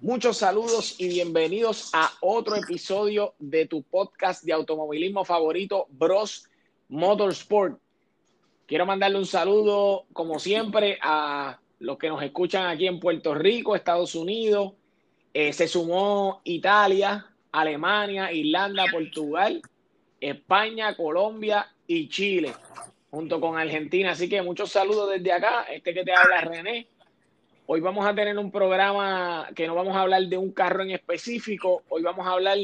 [0.00, 6.46] Muchos saludos y bienvenidos a otro episodio de tu podcast de automovilismo favorito, Bros
[6.88, 7.78] Motorsport.
[8.66, 13.74] Quiero mandarle un saludo, como siempre, a los que nos escuchan aquí en Puerto Rico,
[13.74, 14.74] Estados Unidos.
[15.32, 19.62] Eh, se sumó Italia, Alemania, Irlanda, Portugal,
[20.20, 22.52] España, Colombia y Chile,
[23.10, 24.10] junto con Argentina.
[24.10, 25.62] Así que muchos saludos desde acá.
[25.70, 26.88] Este que te habla René.
[27.66, 30.90] Hoy vamos a tener un programa que no vamos a hablar de un carro en
[30.90, 31.82] específico.
[31.88, 32.58] Hoy vamos a hablar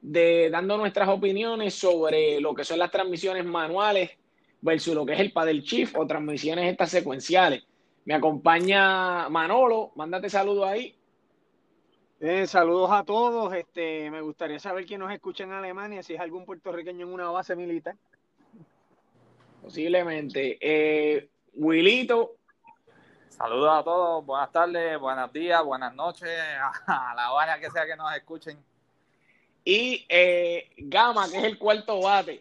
[0.00, 4.12] de dando nuestras opiniones sobre lo que son las transmisiones manuales
[4.60, 7.64] versus lo que es el paddle shift o transmisiones estas secuenciales.
[8.04, 10.94] Me acompaña Manolo, mándate saludos ahí.
[12.20, 13.52] Eh, saludos a todos.
[13.52, 17.28] Este, me gustaría saber quién nos escucha en Alemania, si es algún puertorriqueño en una
[17.30, 17.96] base militar.
[19.62, 20.58] Posiblemente.
[20.60, 22.37] Eh, Wilito.
[23.30, 26.30] Saludos a todos, buenas tardes, buenos días, buenas noches,
[26.86, 28.58] a la hora que sea que nos escuchen.
[29.64, 32.40] Y eh, Gama, que es el cuarto bate.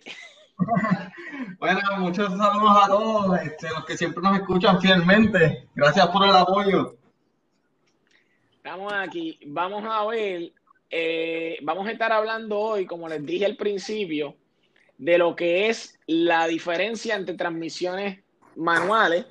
[1.59, 5.67] bueno, muchos saludos a todos, este, los que siempre nos escuchan fielmente.
[5.75, 6.95] Gracias por el apoyo.
[8.55, 9.39] Estamos aquí.
[9.45, 10.51] Vamos a ver,
[10.89, 14.35] eh, vamos a estar hablando hoy, como les dije al principio,
[14.97, 18.19] de lo que es la diferencia entre transmisiones
[18.55, 19.25] manuales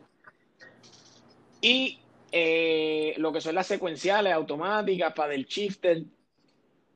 [1.61, 1.99] y
[2.33, 6.03] eh, lo que son las secuenciales automáticas para el shifter.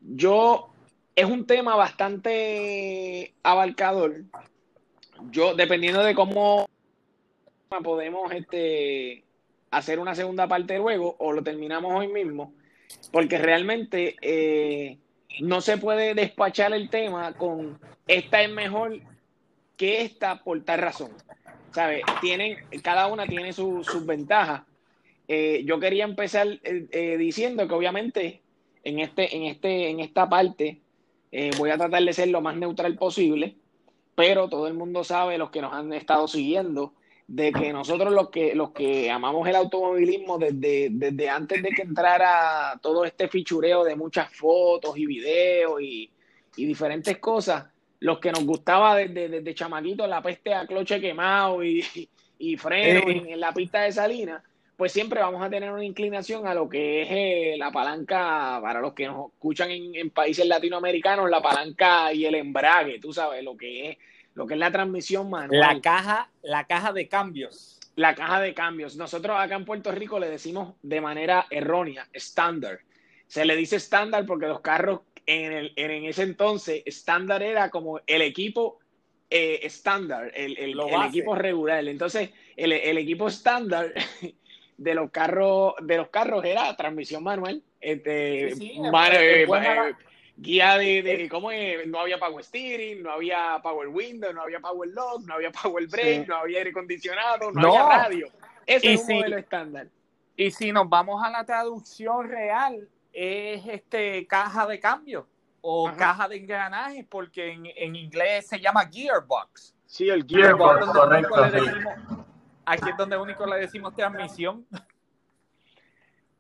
[0.00, 0.70] Yo,
[1.14, 4.24] es un tema bastante abarcador.
[5.30, 6.68] Yo, dependiendo de cómo
[7.82, 9.24] podemos este,
[9.70, 12.52] hacer una segunda parte luego o lo terminamos hoy mismo,
[13.12, 14.98] porque realmente eh,
[15.40, 19.00] no se puede despachar el tema con esta es mejor
[19.76, 21.12] que esta por tal razón.
[22.20, 24.62] Tienen, cada una tiene sus ventajas.
[25.28, 28.42] Eh, yo quería empezar eh, diciendo que obviamente
[28.82, 30.80] en, este, en, este, en esta parte
[31.58, 33.54] voy a tratar de ser lo más neutral posible,
[34.16, 36.92] pero todo el mundo sabe, los que nos han estado siguiendo,
[37.30, 41.82] de que nosotros los que, los que amamos el automovilismo desde, desde antes de que
[41.82, 46.10] entrara todo este fichureo de muchas fotos y videos y,
[46.56, 47.66] diferentes cosas,
[48.00, 51.84] los que nos gustaba desde, desde chamaquito la peste a cloche quemado y,
[52.38, 54.42] y freno en, la pista de Salina,
[54.76, 58.80] pues siempre vamos a tener una inclinación a lo que es eh, la palanca, para
[58.80, 63.44] los que nos escuchan en, en países latinoamericanos, la palanca y el embrague, tú sabes,
[63.44, 63.98] lo que es
[64.34, 65.60] lo que es la transmisión manual.
[65.60, 67.78] La caja, la caja de cambios.
[67.96, 68.96] La caja de cambios.
[68.96, 72.80] Nosotros acá en Puerto Rico le decimos de manera errónea, estándar.
[73.26, 78.00] Se le dice estándar porque los carros en, el, en ese entonces, estándar era como
[78.06, 78.78] el equipo
[79.28, 81.86] eh, estándar, el, el, equipo regular.
[81.86, 83.92] Entonces, el, equipo estándar
[84.76, 87.62] de los carros, de los carros era transmisión manual.
[87.80, 88.54] Este,
[90.36, 91.50] guía de, de cómo
[91.86, 95.86] no había power steering, no había power window, no había power lock, no había power
[95.86, 98.28] brake, no había aire acondicionado, no, había radio.
[98.66, 99.86] Ese es un modelo estándar.
[100.36, 105.26] Y si nos vamos a la traducción real, es este caja de cambio
[105.60, 109.74] o caja de engranajes, porque en, en, inglés se llama gearbox.
[109.86, 111.34] Sí, el gearbox, correcto.
[112.64, 114.66] aquí es donde único le decimos transmisión.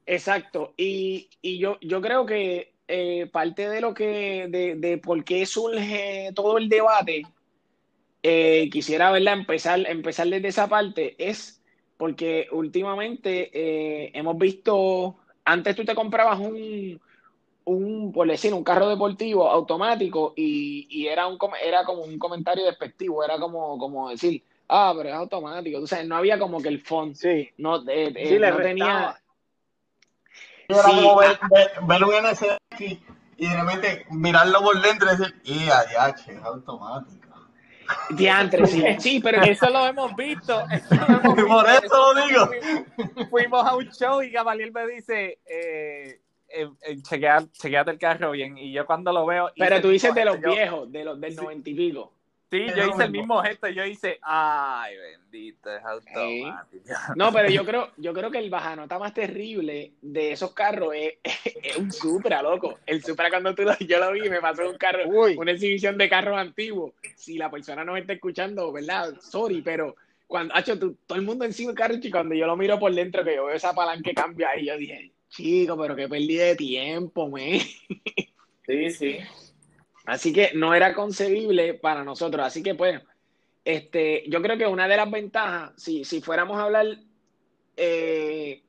[0.06, 0.74] Exacto.
[0.76, 5.46] Y, y yo, yo creo que eh, parte de lo que, de, de, por qué
[5.46, 7.22] surge todo el debate,
[8.22, 11.62] eh, quisiera verla empezar, empezar desde esa parte, es
[11.96, 15.19] porque últimamente eh, hemos visto,
[15.50, 17.00] antes tú te comprabas un,
[17.64, 22.64] un, por decir, un carro deportivo automático y, y era, un, era como un comentario
[22.64, 26.68] despectivo, era como, como decir, ah, pero es automático, o sea, no había como que
[26.68, 27.50] el fondo, sí.
[27.58, 29.16] no, sí, no tenía
[30.68, 31.38] era como ver,
[31.82, 32.80] ver, un NSX
[33.36, 37.28] y de repente mirarlo por dentro y decir, y es automático.
[38.10, 38.84] Diantre, sí.
[38.98, 40.62] sí, pero eso lo hemos visto.
[41.48, 42.50] por eso lo digo.
[43.30, 48.58] Fuimos, a un show y Gamaliel me dice, eh, eh, eh chequeate el carro bien.
[48.58, 49.50] Y yo cuando lo veo.
[49.56, 52.12] Pero tú dices de los viejos, de los del noventa y pico.
[52.50, 56.84] Sí, yo hice el mismo gesto, yo hice, ay, bendito, es automático.
[57.16, 61.76] No, pero yo creo, yo creo que el bajanota más terrible de esos carros es,
[61.76, 62.80] un Supra, loco.
[62.86, 65.04] El Supra cuando tú lo, yo lo vi, me pasó un carro,
[65.36, 66.92] una exhibición de carros antiguos.
[67.14, 69.14] Si la persona no me está escuchando, ¿verdad?
[69.20, 69.94] Sorry, pero
[70.26, 73.22] cuando, hecho todo el mundo encima del carro, y cuando yo lo miro por dentro,
[73.22, 76.56] que yo veo esa palanca que cambia ahí, yo dije, chico, pero qué pérdida de
[76.56, 77.60] tiempo, me.
[78.66, 79.18] Sí, sí.
[80.10, 82.44] Así que no era concebible para nosotros.
[82.44, 83.00] Así que, pues,
[83.64, 86.98] este, yo creo que una de las ventajas, si, si fuéramos a hablar,
[87.76, 88.60] eh,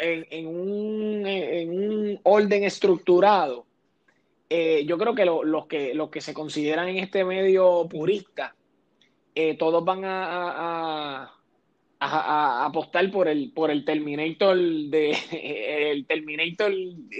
[0.00, 3.64] en, un, en un orden estructurado,
[4.50, 8.54] eh, yo creo que, los que los que se consideran en este medio purista,
[9.34, 11.37] eh, todos van a,
[12.00, 15.10] apostar por el, por el Terminator de
[15.92, 16.72] el Terminator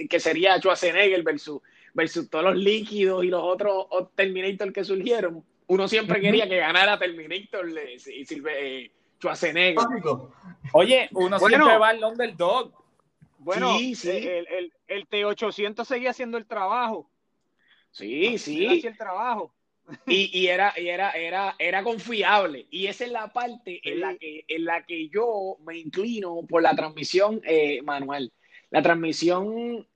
[0.09, 1.61] que sería Schwarzenegger versus,
[1.93, 5.43] versus todos los líquidos y los otros Terminator que surgieron.
[5.67, 9.85] Uno siempre quería que ganara Terminator y eh, Schwarzenegger.
[10.73, 12.73] Oye, uno siempre va al underdog.
[13.37, 14.09] Bueno, sí, sí.
[14.09, 17.09] El, el, el T800 seguía haciendo el trabajo.
[17.91, 18.81] Sí, sí.
[18.85, 19.53] el trabajo.
[20.05, 22.67] Y, y, era, y era, era, era confiable.
[22.69, 26.61] Y esa es la parte en, la que, en la que yo me inclino por
[26.61, 28.31] la transmisión eh, manual.
[28.69, 29.87] La transmisión,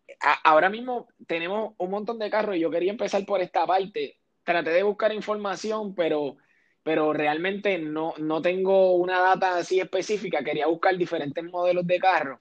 [0.44, 4.18] ahora mismo tenemos un montón de carros y yo quería empezar por esta parte.
[4.44, 6.38] Traté de buscar información, pero,
[6.82, 10.44] pero realmente no, no tengo una data así específica.
[10.44, 12.40] Quería buscar diferentes modelos de carros.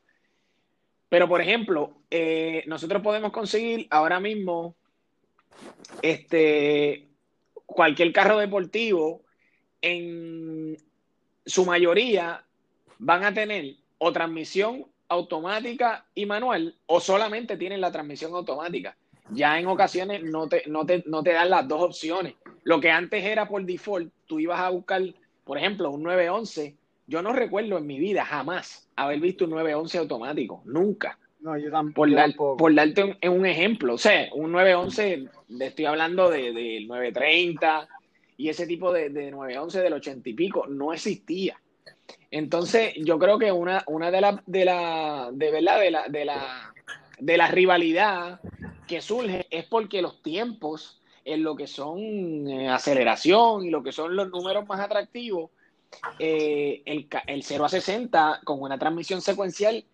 [1.09, 4.77] Pero, por ejemplo, eh, nosotros podemos conseguir ahora mismo
[6.01, 7.12] este,
[7.75, 9.23] cualquier carro deportivo,
[9.81, 10.77] en
[11.45, 12.45] su mayoría
[12.99, 18.97] van a tener o transmisión automática y manual o solamente tienen la transmisión automática.
[19.31, 22.35] Ya en ocasiones no te, no te, no te dan las dos opciones.
[22.65, 25.03] Lo que antes era por default, tú ibas a buscar,
[25.45, 26.77] por ejemplo, un 911.
[27.07, 31.19] Yo no recuerdo en mi vida jamás haber visto un 911 automático, nunca.
[31.43, 32.09] No, yo tampoco.
[32.37, 35.27] Por, por darte un, un, ejemplo, o sea, un 911,
[35.59, 37.89] estoy hablando del de, 930
[38.37, 41.61] y ese tipo de, de 911 del 80 y pico, no existía.
[42.31, 46.25] Entonces, yo creo que una, una de las, de la, de verdad, de la, de
[46.25, 46.75] la,
[47.19, 48.41] de la rivalidad
[48.87, 53.91] que surge es porque los tiempos en lo que son eh, aceleración y lo que
[53.91, 55.51] son los números más atractivos,
[56.21, 59.85] eh, el, el 0 a 60 con una transmisión secuencial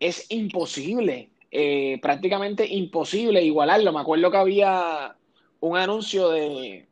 [0.00, 3.92] es imposible, eh, prácticamente imposible igualarlo.
[3.92, 5.16] Me acuerdo que había
[5.60, 6.86] un anuncio de,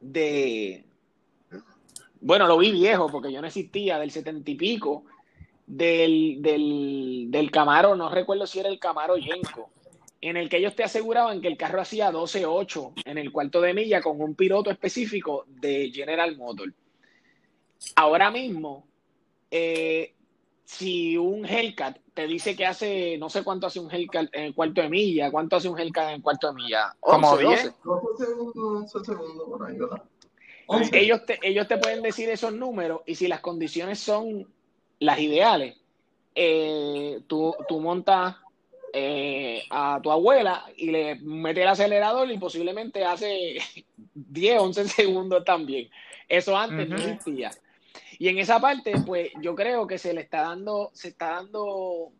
[0.00, 0.84] de,
[2.20, 5.04] bueno, lo vi viejo porque yo no existía, del setenta y pico,
[5.66, 9.70] del, del, del Camaro, no recuerdo si era el Camaro Yenko,
[10.20, 13.74] en el que ellos te aseguraban que el carro hacía 12.8 en el cuarto de
[13.74, 16.74] milla con un piloto específico de General Motors.
[17.94, 18.86] Ahora mismo,
[19.50, 20.15] eh,
[20.66, 24.54] si un Hellcat te dice que hace, no sé cuánto hace un Hellcat en el
[24.54, 26.94] cuarto de milla, cuánto hace un Hellcat en el cuarto de milla.
[26.98, 27.72] Como 10.
[30.92, 34.52] Ellos te, ellos te pueden decir esos números y si las condiciones son
[34.98, 35.76] las ideales,
[36.34, 38.34] eh, tú, tú, montas
[38.92, 43.58] eh, a tu abuela y le metes el acelerador y posiblemente hace
[44.14, 45.88] 10, 11 segundos también.
[46.28, 47.52] Eso antes no existía.
[48.18, 52.12] Y en esa parte, pues yo creo que se le está dando, se está dando,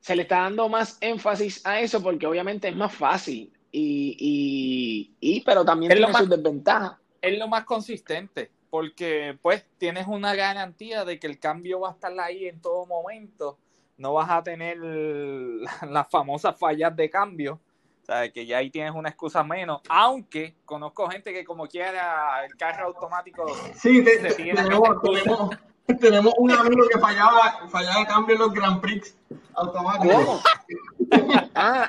[0.00, 3.52] se le está dando más énfasis a eso porque obviamente es más fácil.
[3.70, 6.96] Y, y, pero también es tiene sus desventajas.
[7.20, 11.92] Es lo más consistente, porque pues tienes una garantía de que el cambio va a
[11.92, 13.58] estar ahí en todo momento.
[13.96, 14.78] No vas a tener
[15.88, 17.60] las famosas fallas de cambio
[18.04, 22.44] o sea, que ya ahí tienes una excusa menos, aunque conozco gente que como quiera
[22.44, 25.00] el carro automático sí, tenemos,
[25.98, 29.16] tenemos, un amigo que fallaba, fallaba cambio en los Grand Prix
[29.54, 30.16] automáticos.
[30.16, 30.42] ¿Cómo?
[31.54, 31.88] ah.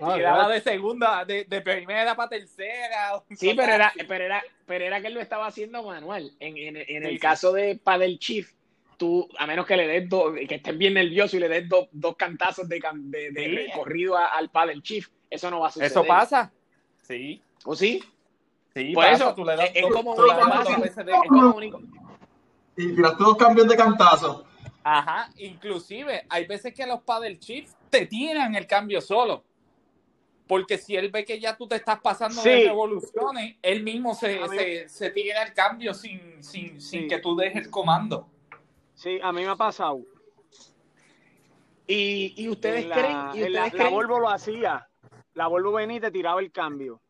[0.00, 3.22] daba de segunda, de, de, primera para tercera.
[3.36, 6.32] Sí, pero era, pero era, pero era que él lo estaba haciendo manual.
[6.40, 8.50] En, en, en el caso de Padel Chief,
[8.96, 11.88] tú, a menos que le des dos, que estés bien nervioso y le des dos,
[11.92, 15.90] dos cantazos de, de, de corrido al paddle chief, eso no va a suceder.
[15.90, 16.52] Eso pasa.
[17.02, 17.42] Sí.
[17.64, 18.02] ¿O sí?
[18.74, 20.14] Sí, por eso tú le das es, como,
[21.54, 21.80] único.
[22.76, 24.46] Y tiraste dos cambios de cantazo.
[24.82, 29.44] Ajá, inclusive hay veces que los paddle chief te tiran el cambio solo.
[30.46, 34.46] Porque si él ve que ya tú te estás pasando de revoluciones, él mismo se,
[34.48, 38.28] se, se, tira el cambio sin, sin, sin que tú dejes el comando.
[39.04, 40.00] Sí, a mí me ha pasado.
[41.86, 43.16] ¿Y, y ustedes creen?
[43.34, 43.90] ¿y ustedes la, creen?
[43.90, 44.88] Volvo lo hacía.
[45.34, 47.02] La Volvo venía y te tiraba el cambio.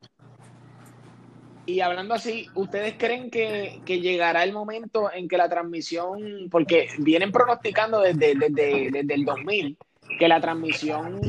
[1.66, 6.88] Y hablando así, ¿ustedes creen que, que, llegará el momento en que la transmisión, porque
[6.98, 9.78] vienen pronosticando desde, desde, desde el 2000,
[10.18, 11.20] que la transmisión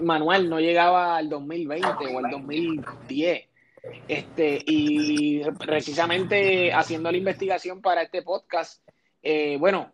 [0.00, 3.44] manual no llegaba al 2020 o al 2010?
[4.08, 8.82] Este, y precisamente haciendo la investigación para este podcast,
[9.28, 9.90] eh, bueno,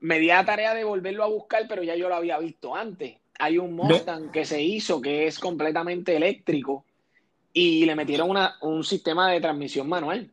[0.00, 3.16] me di a tarea de volverlo a buscar, pero ya yo lo había visto antes.
[3.38, 6.84] Hay un Mustang que se hizo que es completamente eléctrico
[7.52, 10.28] y le metieron una, un sistema de transmisión manual.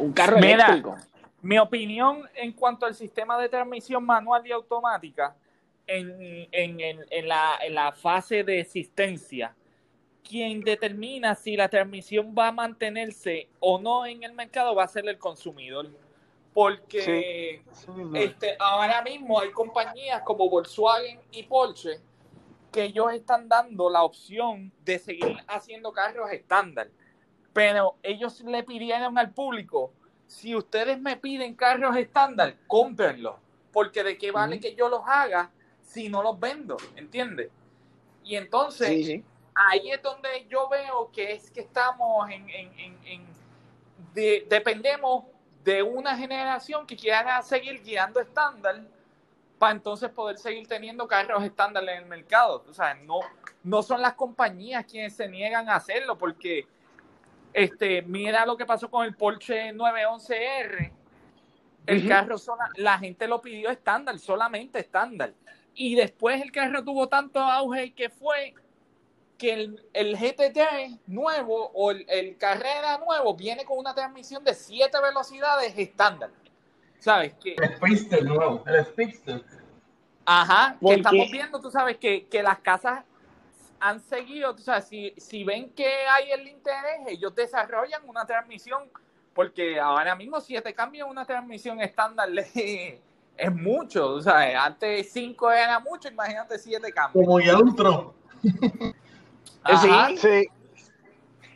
[0.00, 0.96] Un carro eléctrico.
[1.42, 5.36] Mi opinión en cuanto al sistema de transmisión manual y automática,
[5.86, 9.54] en, en, en, en la, en la fase de existencia,
[10.28, 14.88] quien determina si la transmisión va a mantenerse o no en el mercado va a
[14.88, 15.88] ser el consumidor.
[16.56, 17.62] Porque
[18.14, 22.00] este, ahora mismo hay compañías como Volkswagen y Porsche
[22.72, 26.88] que ellos están dando la opción de seguir haciendo carros estándar.
[27.52, 29.92] Pero ellos le pidieron al público,
[30.26, 33.34] si ustedes me piden carros estándar, cómprenlos.
[33.70, 35.50] Porque de qué vale que yo los haga
[35.82, 37.50] si no los vendo, ¿entiendes?
[38.24, 39.22] Y entonces, sí.
[39.54, 43.26] ahí es donde yo veo que es que estamos en, en- en- en-
[44.14, 45.24] de- dependemos
[45.66, 48.82] de una generación que quiera seguir guiando estándar
[49.58, 52.64] para entonces poder seguir teniendo carros estándar en el mercado.
[52.68, 53.18] O sea, no,
[53.64, 56.68] no son las compañías quienes se niegan a hacerlo, porque
[57.52, 60.92] este, mira lo que pasó con el Porsche 911R.
[61.86, 65.32] El carro, sola- la gente lo pidió estándar, solamente estándar.
[65.74, 68.54] Y después el carro tuvo tanto auge que fue
[69.36, 74.54] que el, el GTT nuevo o el, el Carrera nuevo viene con una transmisión de
[74.54, 76.30] 7 velocidades estándar.
[76.98, 77.34] ¿Sabes?
[77.34, 79.44] Que, El Speedster nuevo, el Speedster.
[80.24, 83.04] Ajá, que estamos viendo, tú sabes, que, que las casas
[83.78, 88.90] han seguido, tú sabes, si, si ven que hay el interés, ellos desarrollan una transmisión,
[89.34, 93.00] porque ahora mismo si te cambian una transmisión estándar le-
[93.36, 97.24] es mucho, o sea, antes 5 era mucho, imagínate 7 cambios.
[97.24, 98.12] Como ya un tron.
[99.74, 100.16] Ajá, Sí.
[100.18, 100.48] Sí.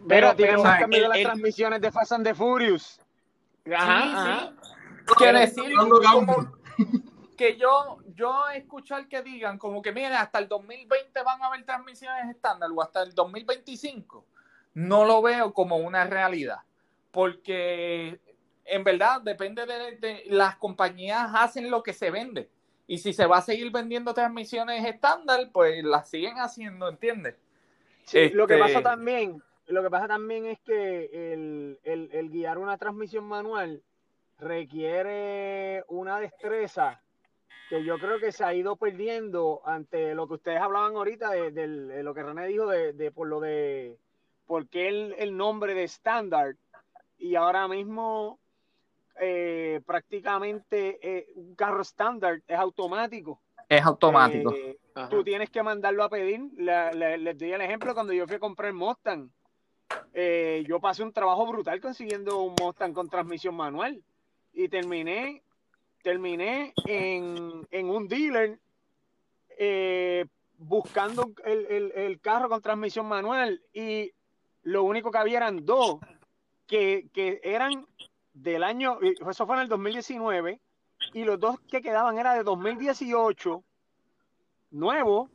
[0.08, 3.00] Pero- Pero, o sea, cambiado las el- transmisiones de Fast and the Furious.
[3.76, 4.52] Ajá, sí, ajá.
[5.06, 5.14] sí.
[5.18, 6.52] Que decir como-
[7.36, 11.64] que yo, yo escuchar que digan como que mira, hasta el 2020 van a haber
[11.64, 14.24] transmisiones estándar o hasta el 2025,
[14.74, 16.60] no lo veo como una realidad.
[17.10, 18.20] Porque
[18.64, 22.48] en verdad depende de, de- las compañías hacen lo que se vende.
[22.86, 27.36] Y si se va a seguir vendiendo transmisiones estándar, pues las siguen haciendo, ¿entiendes?
[28.10, 32.28] Sí, Lo que Este- pasa también, lo que pasa también es que el, el- el
[32.30, 33.82] guiar una transmisión manual
[34.38, 37.00] requiere una destreza
[37.68, 41.52] que yo creo que se ha ido perdiendo ante lo que ustedes hablaban ahorita de,
[41.52, 43.96] de lo que René dijo de, de por lo de
[44.46, 46.56] por qué el, el nombre de estándar
[47.16, 48.40] y ahora mismo
[49.20, 53.40] eh, prácticamente eh, un carro estándar es automático.
[53.70, 54.52] Es automático.
[54.52, 54.76] Eh,
[55.08, 56.40] tú tienes que mandarlo a pedir.
[56.56, 59.30] Le- le- les doy el ejemplo cuando yo fui a comprar el Mustang.
[60.12, 64.00] eh, yo pasé un trabajo brutal consiguiendo un Mustang con transmisión manual
[64.52, 65.42] y terminé,
[66.02, 68.58] terminé en, en un dealer
[69.58, 70.26] eh,
[70.58, 74.12] buscando el, el- el carro con transmisión manual y
[74.62, 75.98] lo único que había eran dos
[76.66, 77.86] que, que eran
[78.32, 78.98] del año,
[79.28, 80.60] eso fue en el 2019
[81.12, 83.62] y los dos que quedaban era de 2018
[84.70, 85.30] nuevo,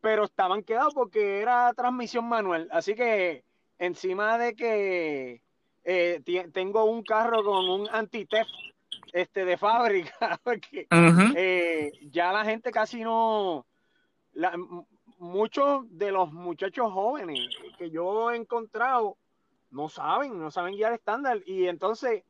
[0.00, 2.68] pero estaban quedados porque era transmisión manual.
[2.72, 3.44] Así que
[3.78, 5.42] encima de que
[5.84, 8.50] eh, tengo un carro con un anti-theft
[9.12, 10.86] este, de fábrica, porque
[11.36, 13.66] eh, ya la gente casi no,
[14.32, 14.56] la-
[15.18, 19.16] muchos de los muchachos jóvenes que yo he encontrado
[19.70, 22.24] no saben, no saben guiar estándar y entonces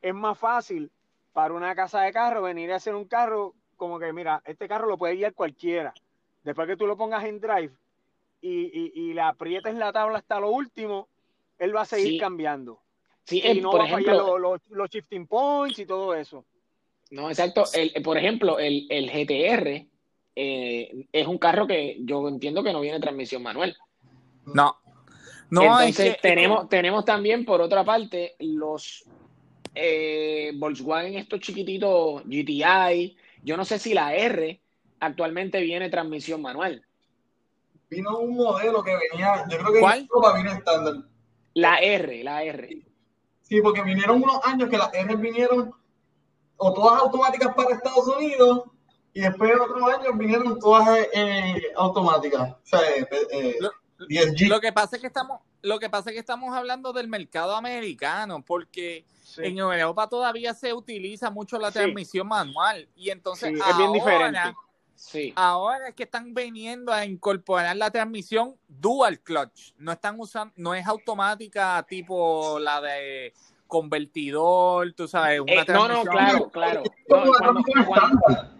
[0.00, 0.90] es más fácil
[1.32, 4.88] para una casa de carro venir a hacer un carro como que mira, este carro
[4.88, 5.94] lo puede guiar cualquiera.
[6.42, 7.72] Después que tú lo pongas en drive
[8.40, 11.08] y, y, y le aprietes la tabla hasta lo último,
[11.58, 12.18] él va a seguir Sí.
[12.18, 12.80] cambiando.
[13.24, 16.14] Sí, Y no por va a fallar ejemplo, los, los, los shifting points y todo
[16.14, 16.44] eso.
[17.10, 17.64] no, exacto.
[17.74, 19.86] El, por ejemplo, el, el GTR
[20.34, 23.76] eh, es un carro que yo entiendo que no viene transmisión manual.
[24.46, 24.76] No.
[25.50, 29.04] No, Entonces es que- tenemos, tenemos también por otra parte los
[29.80, 33.16] eh, Volkswagen estos chiquititos GTI.
[33.42, 34.60] Yo no sé si la R
[35.00, 36.84] actualmente viene transmisión manual.
[37.88, 40.00] Vino un modelo que venía, yo creo que ¿Cuál?
[40.00, 40.94] Europa vino estándar.
[41.54, 42.82] La R, la R.
[43.42, 45.72] Sí, porque vinieron unos años que las R vinieron
[46.56, 48.64] o todas automáticas para Estados Unidos
[49.14, 52.50] y después en otros años vinieron todas eh, automáticas.
[52.50, 53.56] O sea, eh, eh,
[53.98, 54.48] Lo- 10G.
[54.48, 57.54] Lo que pasa es que estamos, lo que pasa es que estamos hablando del mercado
[57.56, 59.42] americano, porque Sí.
[59.44, 61.74] en Europa todavía se utiliza mucho la Sí.
[61.80, 62.88] transmisión manual.
[62.96, 64.38] Y entonces Sí, es bien diferente.
[64.38, 64.56] ahora,
[64.94, 65.32] Sí.
[65.36, 69.72] ahora es que están viniendo a incorporar la transmisión dual clutch.
[69.76, 73.32] No están usando, no es automática tipo la de
[73.66, 76.82] convertidor, tú sabes, una Eh, no, no, claro, claro.
[77.08, 78.57] No, cuando, cuando-.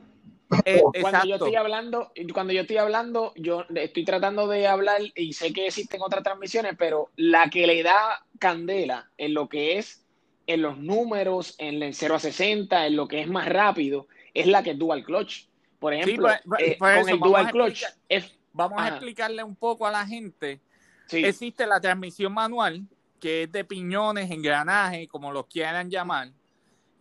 [0.65, 5.33] Eh, cuando yo estoy hablando, cuando yo estoy hablando, yo estoy tratando de hablar y
[5.33, 10.05] sé que existen otras transmisiones, pero la que le da candela en lo que es
[10.47, 14.47] en los números, en el 0 a 60, en lo que es más rápido, es
[14.47, 15.47] la que es dual clutch.
[15.79, 19.45] Por ejemplo, pues, pues, eh, pues con el dual clutch, explicar- es, Vamos a explicarle
[19.45, 20.61] un poco a la gente.
[21.07, 22.83] sí, Existe la transmisión manual,
[23.21, 26.31] que es de piñones, engranaje, como los quieran llamar,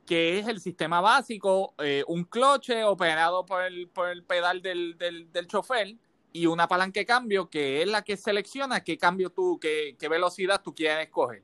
[0.08, 4.98] que es el sistema básico, eh, un cloche operado por el, por el pedal del,
[4.98, 5.96] del, del chofer
[6.32, 10.08] y una palanca de cambio que es la que selecciona qué cambio tú, qué, qué
[10.08, 11.44] velocidad tú quieres escoger.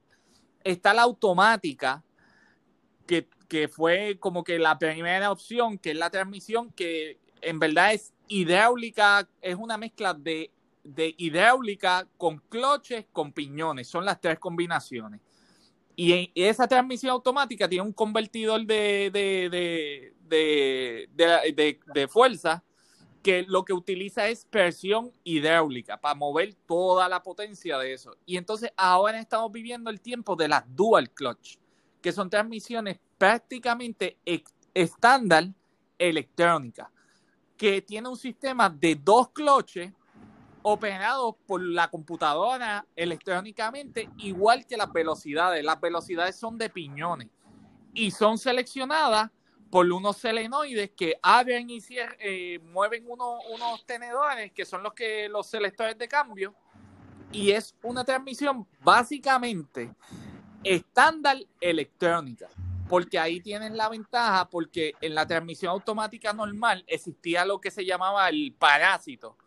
[0.63, 2.03] Está la automática,
[3.05, 7.93] que, que fue como que la primera opción, que es la transmisión que en verdad
[7.93, 10.51] es hidráulica, es una mezcla de,
[10.86, 15.20] de hidráulica con cloches, con piñones, son las tres combinaciones.
[15.95, 22.63] Y esa transmisión automática tiene un convertidor de, de, de, de, fuerza
[23.21, 28.17] que lo que utiliza es presión hidráulica para mover toda la potencia de eso.
[28.25, 31.57] Y entonces ahora estamos viviendo el tiempo de las dual clutch,
[32.01, 34.17] que son transmisiones prácticamente
[34.73, 35.45] estándar
[35.97, 36.88] electrónicas,
[37.55, 39.93] que tiene un sistema de dos cloches
[40.63, 45.63] operados por la computadora electrónicamente, igual que las velocidades.
[45.63, 47.27] Las velocidades son de piñones
[47.93, 49.29] y son seleccionadas
[49.70, 51.79] por unos selenoides que abren y
[52.20, 56.55] eh, mueven uno- unos tenedores que son los que los selectores de cambio
[57.32, 59.91] y es una transmisión básicamente
[60.63, 62.48] estándar electrónica
[62.88, 67.84] porque ahí tienen la ventaja porque en la transmisión automática normal existía lo que se
[67.84, 69.38] llamaba el parásito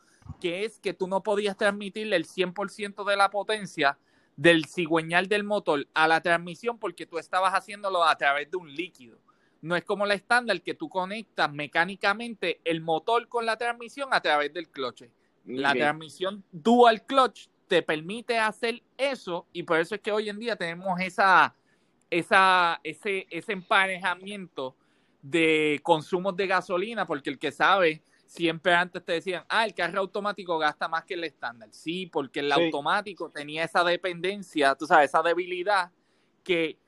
[0.41, 3.99] que es que tú no podías transmitirle el 100% de la potencia
[4.37, 8.73] del cigüeñal del motor a la transmisión porque tú estabas haciéndolo a través de un
[8.73, 9.19] líquido.
[9.63, 14.21] No es como la estándar que tú conectas mecánicamente el motor con la transmisión a
[14.21, 15.11] través del cloche.
[15.47, 20.39] La transmisión dual clutch te permite hacer eso y por eso es que hoy en
[20.39, 21.55] día tenemos esa,
[22.11, 24.77] esa, ese, ese emparejamiento
[25.23, 28.03] de consumos de gasolina, porque el que sabe,
[28.37, 31.71] siempre antes te decían, ah, el carro automático gasta más que el estándar.
[31.73, 32.61] Sí, porque el Sí.
[32.61, 35.91] automático tenía esa dependencia, tú sabes, esa debilidad
[36.45, 36.79] que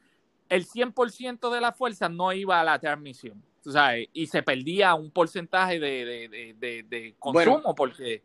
[0.49, 4.95] el 100% de la fuerza no iba a la transmisión, tú sabes, y se perdía
[4.95, 7.75] un porcentaje de, de, de, consumo, Bueno.
[7.75, 8.23] porque...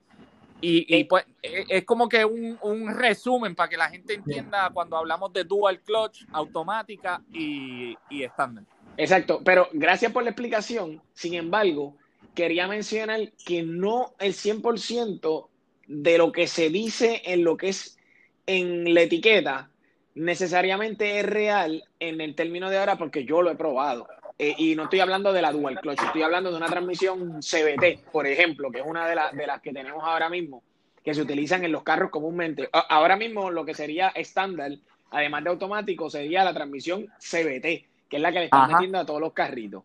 [0.65, 4.69] Y, y pues es, es como que un, un resumen para que la gente entienda
[4.73, 8.63] cuando hablamos de dual clutch, automática y, y estándar.
[8.95, 11.01] Exacto, pero gracias por la explicación.
[11.13, 11.97] Sin embargo,
[12.35, 15.49] quería mencionar que no el 100%
[15.87, 17.97] de lo que se dice en lo que es
[18.45, 19.69] en la etiqueta
[20.15, 24.07] necesariamente es real en el término de ahora porque yo lo he probado.
[24.39, 28.11] Eh, y no estoy hablando de la dual clutch, estoy hablando de una transmisión CBT,
[28.11, 30.63] por ejemplo, que es una de, la- de las que tenemos ahora mismo,
[31.03, 32.67] que se utilizan en los carros comúnmente.
[32.71, 34.71] Ahora mismo lo que sería estándar,
[35.11, 38.73] además de automático, sería la transmisión CBT, que es la que le están Ajá.
[38.73, 39.83] metiendo a todos los carritos.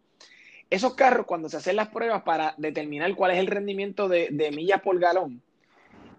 [0.71, 4.51] Esos carros, cuando se hacen las pruebas para determinar cuál es el rendimiento de, de
[4.51, 5.41] millas por galón,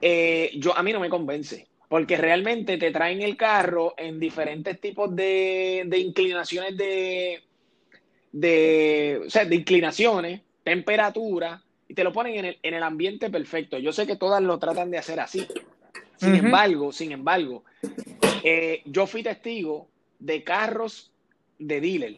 [0.01, 4.79] eh, yo, a mí no me convence, porque realmente te traen el carro en diferentes
[4.79, 7.43] tipos de, de inclinaciones de,
[8.31, 13.29] de, o sea, de inclinaciones, temperatura, y te lo ponen en el, en el ambiente
[13.29, 13.77] perfecto.
[13.77, 15.47] Yo sé que todas lo tratan de hacer así.
[16.17, 17.63] Sin embargo, sin embargo,
[18.43, 19.88] eh, yo fui testigo
[20.19, 21.12] de carros
[21.57, 22.17] de dealer.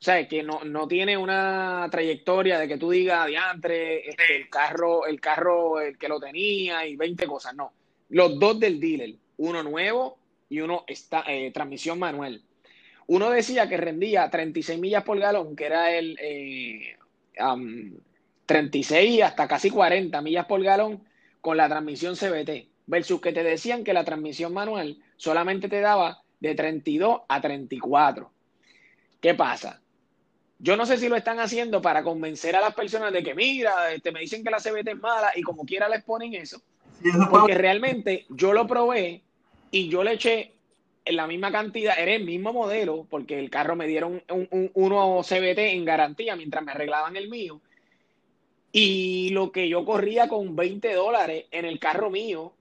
[0.00, 4.48] O sea, que no, no tiene una trayectoria de que tú digas, diantre, este, el
[4.48, 7.54] carro, el carro, el que lo tenía y 20 cosas.
[7.56, 7.72] No.
[8.10, 12.42] Los dos del dealer, uno nuevo y uno está, eh, transmisión manual.
[13.08, 16.96] Uno decía que rendía 36 millas por galón, que era el eh,
[17.38, 17.98] am,
[18.46, 21.02] 36 hasta casi 40 millas por galón
[21.40, 26.22] con la transmisión CBT, versus que te decían que la transmisión manual solamente te daba
[26.38, 28.30] de 32 a 34.
[29.20, 29.80] ¿Qué pasa?
[30.60, 33.92] Yo no sé si lo están haciendo para convencer a las personas de que, mira,
[33.92, 36.60] este, me dicen que la CBT es mala y como quiera les ponen eso.
[37.30, 39.22] Porque realmente yo lo probé
[39.70, 40.52] y yo le eché
[41.04, 44.70] en la misma cantidad, era el mismo modelo, porque el carro me dieron un, un-
[44.74, 47.60] uno CBT en garantía mientras me arreglaban el mío.
[48.72, 52.52] Y lo que yo corría con 20 dólares en el carro mío,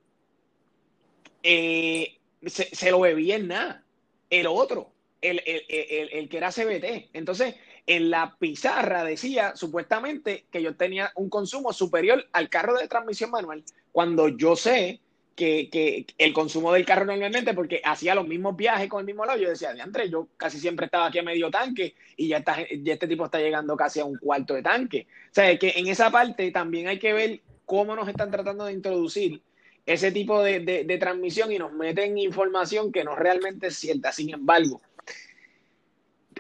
[1.44, 3.84] eh, se, se lo bebía en nada.
[4.30, 7.10] El otro, el, el- el- el que era CBT.
[7.14, 7.56] Entonces,
[7.88, 13.32] en la pizarra decía supuestamente que yo tenía un consumo superior al carro de transmisión
[13.32, 15.00] manual, cuando yo sé
[15.36, 19.24] que, que el consumo del carro normalmente, porque hacía los mismos viajes con el mismo
[19.24, 22.58] lado, yo decía, Andrés, yo casi siempre estaba aquí a medio tanque y ya, está,
[22.62, 25.08] este tipo está llegando casi a un cuarto de tanque.
[25.30, 28.74] O sea, que en esa parte también hay que ver cómo nos están tratando de
[28.74, 29.42] introducir
[29.86, 34.12] ese tipo de, de- de transmisión y nos meten información que no realmente es cierta.
[34.12, 34.82] Sin embargo,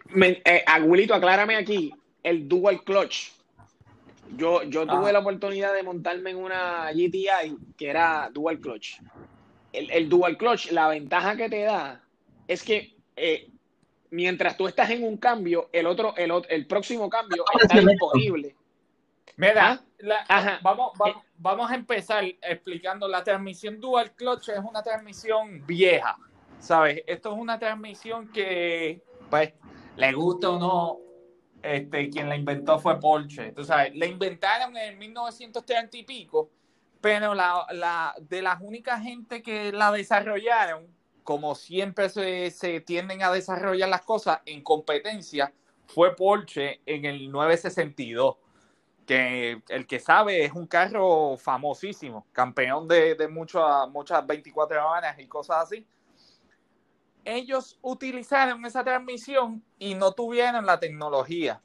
[0.09, 1.93] Me, eh, Abuelito, aclárame aquí,
[2.23, 3.31] el dual clutch.
[4.35, 8.97] Yo, yo tuve la oportunidad de montarme en una GTI que era dual clutch.
[9.71, 12.03] El, el dual clutch, la ventaja que te da
[12.47, 13.49] es que eh,
[14.11, 17.91] mientras tú estás en un cambio, el otro, el, el próximo cambio está Selecto.
[18.13, 18.55] disponible.
[19.37, 19.81] Mira, ¿Ah?
[19.99, 20.59] la- Ajá.
[20.61, 23.07] Vamos, va- vamos a empezar explicando.
[23.07, 26.17] La transmisión dual clutch es una transmisión vieja,
[26.59, 27.01] ¿sabes?
[27.07, 29.53] Esto es una transmisión que, pues,
[29.97, 30.99] le gusta o no,
[31.61, 33.51] este, quien la inventó fue Porsche.
[33.51, 36.51] Tú sabes, la inventaron en 1930 y pico,
[37.01, 40.87] pero la, la, de las únicas gente que la desarrollaron,
[41.23, 45.51] como siempre se, se tienden a desarrollar las cosas en competencia,
[45.87, 48.37] fue Porsche en el 962
[49.07, 55.17] que el que sabe es un carro famosísimo, campeón de, de muchas, muchas 24 horas
[55.17, 55.87] y cosas así.
[57.29, 61.61] Ellos utilizaron esa transmisión y no tuvieron la tecnología.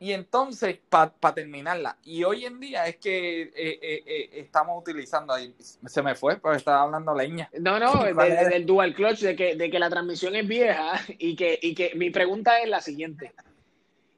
[0.00, 5.32] Y entonces, para terminarla, y hoy en día es que eh, eh, eh, estamos utilizando
[5.32, 7.50] ahí, se me fue, pero estaba hablando leña.
[7.60, 8.14] No, no, de-
[8.48, 11.94] del dual clutch, de que, de que la transmisión es vieja y que, y que
[11.96, 13.32] mi pregunta es la siguiente.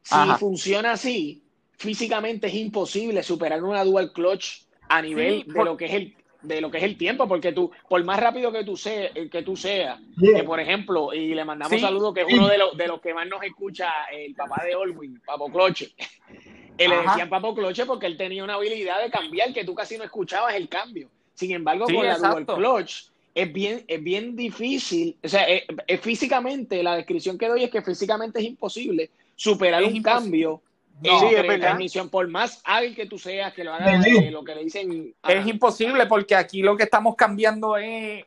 [0.03, 0.39] Si Ajá.
[0.39, 1.43] funciona así,
[1.79, 6.15] físicamente es imposible superar una dual clutch a nivel Sí, de lo que es el
[6.43, 9.43] de lo que es el tiempo, porque tú, por más rápido que tú, sea, que
[9.43, 10.37] tú seas, Yeah.
[10.41, 11.81] que por ejemplo, y le mandamos Sí.
[11.81, 14.75] saludos, que es uno de los, de los que más nos escucha, el papá de
[14.75, 15.93] Olwin, Papo Cloche.
[16.79, 19.99] Él le decían Papo Cloche porque él tenía una habilidad de cambiar que tú casi
[19.99, 21.11] no escuchabas el cambio.
[21.35, 22.57] Sin embargo, Sí, con la dual exacto.
[22.57, 23.03] clutch
[23.35, 27.71] es bien, es bien difícil, o sea, es, es físicamente, la descripción que doy es
[27.71, 30.23] que físicamente es imposible superar Es un imposible.
[30.23, 30.63] cambio
[31.03, 34.17] No, Sí, es transmisión, por más hábil que tú seas, que lo hagas, Sí.
[34.19, 35.15] eh, lo que le dicen.
[35.27, 38.25] Es imposible porque aquí lo que estamos cambiando es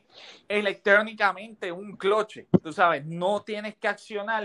[0.48, 2.46] electrónicamente un cloche.
[2.62, 4.44] Tú sabes, no tienes que accionar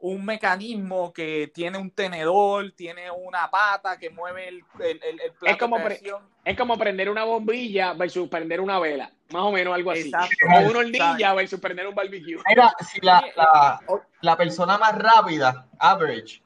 [0.00, 5.32] un mecanismo que tiene un tenedor, tiene una pata que mueve el, el, el- el
[5.32, 6.22] plato Es como de pre- presión.
[6.44, 9.12] Es como prender una bombilla versus prender una vela.
[9.32, 10.00] Más o menos algo así.
[10.08, 10.34] Exacto.
[10.42, 12.36] Como una hornilla versus prender un barbecue.
[12.48, 13.80] Mira, si la, la,
[14.22, 16.42] la persona más rápida, average,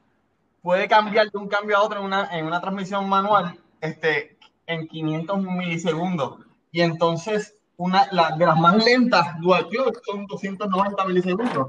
[0.67, 4.85] puede cambiar de un cambio a otro en una, en una transmisión manual este, en
[4.85, 6.39] 500 milisegundos.
[6.73, 11.67] Y entonces, una, la, de las más lentas, dual clutch, son 290 milisegundos.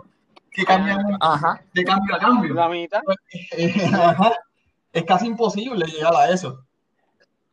[0.51, 1.63] Que cambian Ajá.
[1.73, 2.55] de cambio a cambio.
[2.55, 3.01] La mitad.
[4.03, 4.33] Ajá.
[4.93, 6.65] Es casi imposible llegar a eso.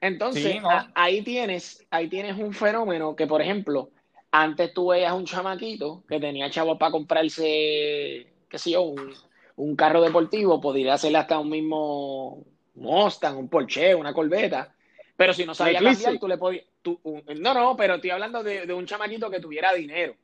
[0.02, 0.72] Entonces, Sí, ¿no?
[0.72, 3.92] a- ahí tienes, ahí tienes un fenómeno que, por ejemplo,
[4.32, 9.14] antes tú veías un chamaquito que tenía chavos para comprarse, qué sé yo, un,
[9.58, 12.44] un carro deportivo, podría hacerle hasta un mismo
[12.76, 14.68] Mustang, un Porsche, una Corvette,
[15.16, 18.44] pero si no sabía cambiar, tú le podías, tú- un- no, no, pero estoy hablando
[18.44, 20.16] de, de un chamaquito que tuviera dinero,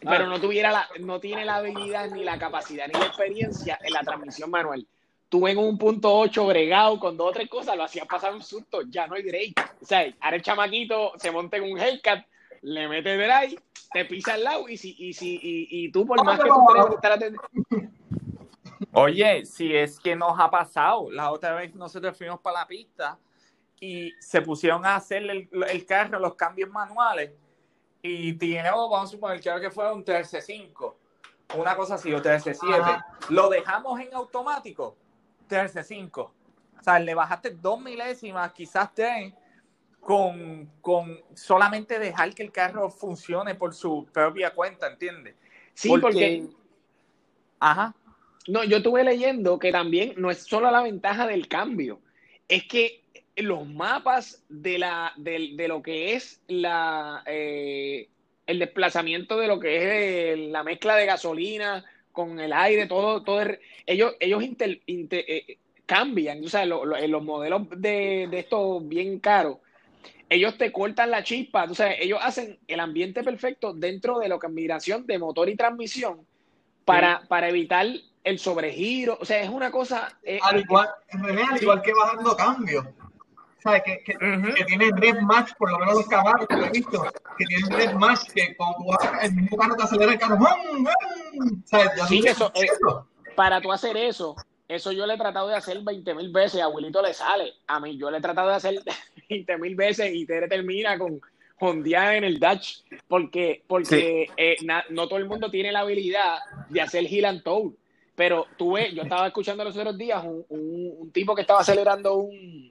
[0.00, 0.28] pero Ah.
[0.28, 4.02] no tuviera la, no tiene la habilidad ni la capacidad ni la experiencia en la
[4.02, 4.86] transmisión manual.
[5.28, 8.42] Tú en un punto 8 bregado con dos o tres cosas lo hacías pasar un
[8.42, 9.54] susto, ya no hay drive.
[9.82, 12.24] O sea, ahora el chamaquito se monta en un Hellcat,
[12.62, 13.58] le mete drive,
[13.92, 16.54] te pisa al lado y si, y si, y, y tú por más que tú
[16.72, 17.42] creas que estar atendiendo.
[18.98, 23.18] Oye, si es que nos ha pasado, la otra vez nosotros fuimos para la pista
[23.80, 27.32] y se pusieron a hacer el, el carro, los cambios manuales
[28.02, 30.94] y tiró, vamos a suponer, creo que fue un TRC5,
[31.56, 32.80] una cosa así, o TRC7.
[32.80, 33.06] Ajá.
[33.28, 34.96] Lo dejamos en automático,
[35.48, 36.18] TRC5.
[36.18, 36.32] O
[36.82, 39.32] sea, le bajaste dos milésimas, quizás tres,
[40.00, 45.36] con, con solamente dejar que el carro funcione por su propia cuenta, ¿entiendes?
[45.74, 46.48] Sí, porque
[47.60, 47.94] Ajá.
[48.48, 52.00] No, yo estuve leyendo que también no es solo la ventaja del cambio,
[52.48, 53.02] es que
[53.36, 58.08] los mapas de, la, de, de lo que es la, eh,
[58.46, 63.22] el desplazamiento de lo que es eh, la mezcla de gasolina con el aire, todo,
[63.22, 68.28] todo es- ellos, ellos inter- inter- eh, cambian, o sea, lo- lo- los modelos de,
[68.30, 69.58] de estos bien caros,
[70.30, 74.38] ellos te cortan la chispa, o sea, ellos hacen el ambiente perfecto dentro de la
[74.38, 76.26] combinación de motor y transmisión
[76.84, 77.86] para, para evitar
[78.24, 79.18] el sobregiro.
[79.20, 80.08] O sea, es una cosa.
[80.22, 82.84] eh, Al igual, René, al igual que bajando cambios.
[83.62, 83.82] ¿Sabes?
[83.84, 84.54] Que, que, Ujú.
[84.54, 87.02] que tiene red match, por lo menos los caballos que he visto,
[87.36, 90.36] que tienen red match, que cuando tú vas, el mismo carro te acelera el carro.
[90.36, 91.62] ¡bum, bum!
[91.64, 91.90] ¿Sabes?
[91.96, 92.66] Ya Sí, que eso, eh,
[93.34, 94.36] para tú hacer eso,
[94.68, 96.60] eso yo le he tratado de hacer 20 mil veces.
[96.60, 97.52] A abuelito le sale.
[97.66, 98.80] A mí yo le he tratado de hacer
[99.28, 101.20] 20 mil veces y te termina con
[101.58, 102.84] jondear en el Dutch.
[103.08, 107.42] Porque, porque eh, na- no todo el mundo tiene la habilidad de hacer heel and
[107.42, 107.72] toe.
[108.18, 111.60] Pero tú ves, yo estaba escuchando los otros días un, un- un tipo que estaba
[111.60, 112.70] acelerando un,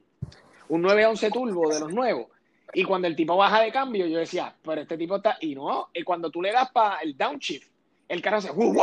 [0.67, 2.27] un 911 turbo de los nuevos.
[2.73, 5.37] Y cuando el tipo baja de cambio, yo decía, pero este tipo está.
[5.39, 7.69] Y no, y cuando tú le das para el downshift
[8.09, 8.75] el carro se ¡guau!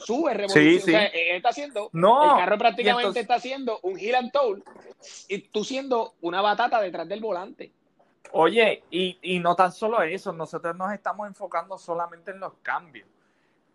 [0.00, 0.70] sube, revoluciona.
[0.70, 0.90] Sí, sí.
[0.90, 2.32] O sea, él está haciendo, No.
[2.32, 4.62] el carro prácticamente entonces- está haciendo un heel and toe
[5.28, 7.72] y tú siendo una batata detrás del volante.
[8.32, 13.06] Oye, y, y no tan solo eso, nosotros nos estamos enfocando solamente en los cambios.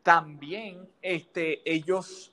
[0.04, 2.30] También este, ellos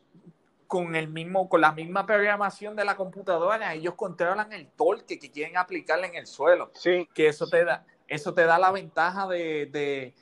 [0.67, 5.31] con el mismo, con la misma programación de la computadora, ellos controlan el torque que
[5.31, 6.71] quieren aplicarle en el suelo.
[6.75, 7.09] Sí.
[7.15, 10.15] Que eso te da, eso te da la ventaja de, de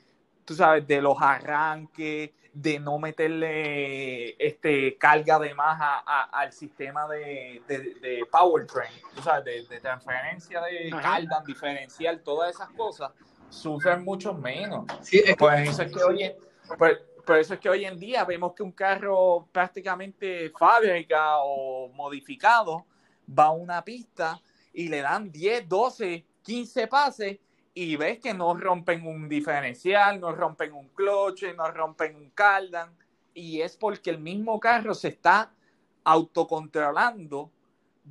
[0.45, 6.51] tú sabes, de los arranques, de no meterle este carga de más a- a- al
[6.51, 12.69] sistema de, de, de powertrain, tú sabes, de, de transferencia de carga, diferencial, todas esas
[12.71, 13.11] cosas,
[13.49, 14.85] sufren mucho menos.
[15.01, 16.33] Sí, es que- Por eso es que hoy en,
[17.29, 22.87] por, eso es que hoy en día vemos que un carro prácticamente fábrica o modificado
[23.37, 24.41] va a una pista
[24.73, 27.37] y le dan 10, 12, 15 pases
[27.75, 32.97] y ves que no rompen un diferencial, no rompen un cloche, no rompen un cardan.
[33.35, 35.53] Y es porque el mismo carro se está
[36.03, 37.51] autocontrolando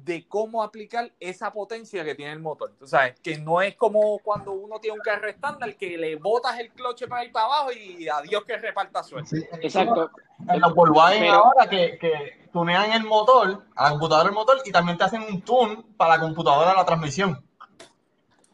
[0.05, 2.73] de cómo aplicar esa potencia que tiene el motor.
[2.79, 6.59] Tú sabes, que no es como cuando uno tiene un carro estándar que le botas
[6.59, 9.29] el cloche para ir para abajo y adiós que reparta suerte.
[9.41, 10.11] sí, Exacto.
[10.49, 14.59] En los Volkswagen Pero- ahora que, que tunean el motor, a la computadora el motor
[14.65, 17.45] y también te hacen un tune para la computadora la transmisión.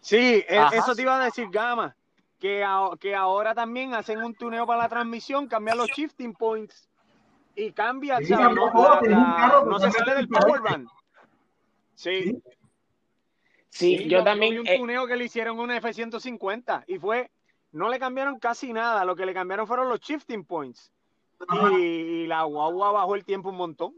[0.01, 0.77] Sí, e- Ajá.
[0.77, 1.95] eso te iba a decir, Gama,
[2.39, 6.89] que, a- que ahora también hacen un tuneo para la transmisión, cambian los shifting points
[7.55, 10.89] y cambia, Sí, cambió No, la- la- no se sale del power band.
[11.95, 12.43] Sí,
[13.75, 14.61] Sí, sí, yo también.
[14.61, 17.33] un eh, tuneo que le hicieron una F-150 y fue,
[17.73, 20.93] no le cambiaron casi nada, lo que le cambiaron fueron los shifting points.
[21.73, 23.93] Y, y la guagua bajó el tiempo un montón.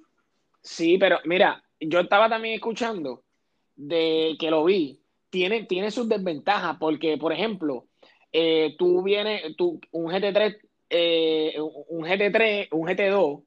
[0.63, 3.23] Sí, pero mira, yo estaba también escuchando
[3.77, 4.99] de que lo vi.
[5.29, 7.87] Tiene, tiene sus desventajas porque, por ejemplo,
[8.33, 10.57] eh, tú vienes, tú, un GT3,
[10.89, 13.43] eh, un GT3, un GT2,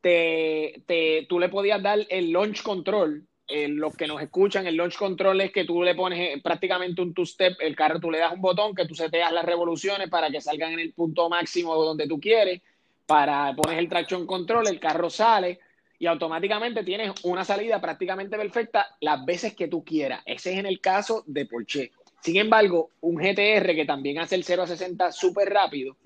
[0.00, 3.26] te, te, tú le podías dar el launch control.
[3.48, 7.00] Eh, los que nos escuchan, el launch control es que tú le pones eh, prácticamente
[7.00, 10.30] un two-step, el carro, tú le das un botón que tú seteas las revoluciones para
[10.30, 12.60] que salgan en el punto máximo donde tú quieres,
[13.06, 15.60] para pones el traction control, el carro sale,
[15.98, 20.22] y automáticamente tienes una salida prácticamente perfecta las veces que tú quieras.
[20.26, 21.92] Ese es en el caso de Porsche.
[22.20, 25.96] Sin embargo, un GTR que también hace el 0 a 60 súper rápido,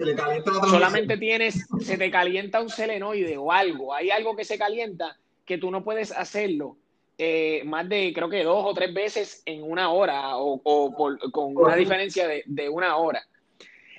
[0.69, 5.57] solamente tienes, se te calienta un selenoide o algo, hay algo que se calienta que
[5.57, 6.77] tú no puedes hacerlo
[7.21, 11.19] eh, más de, creo que dos o tres veces en una hora o, o por-
[11.31, 13.23] con una diferencia de, de una hora.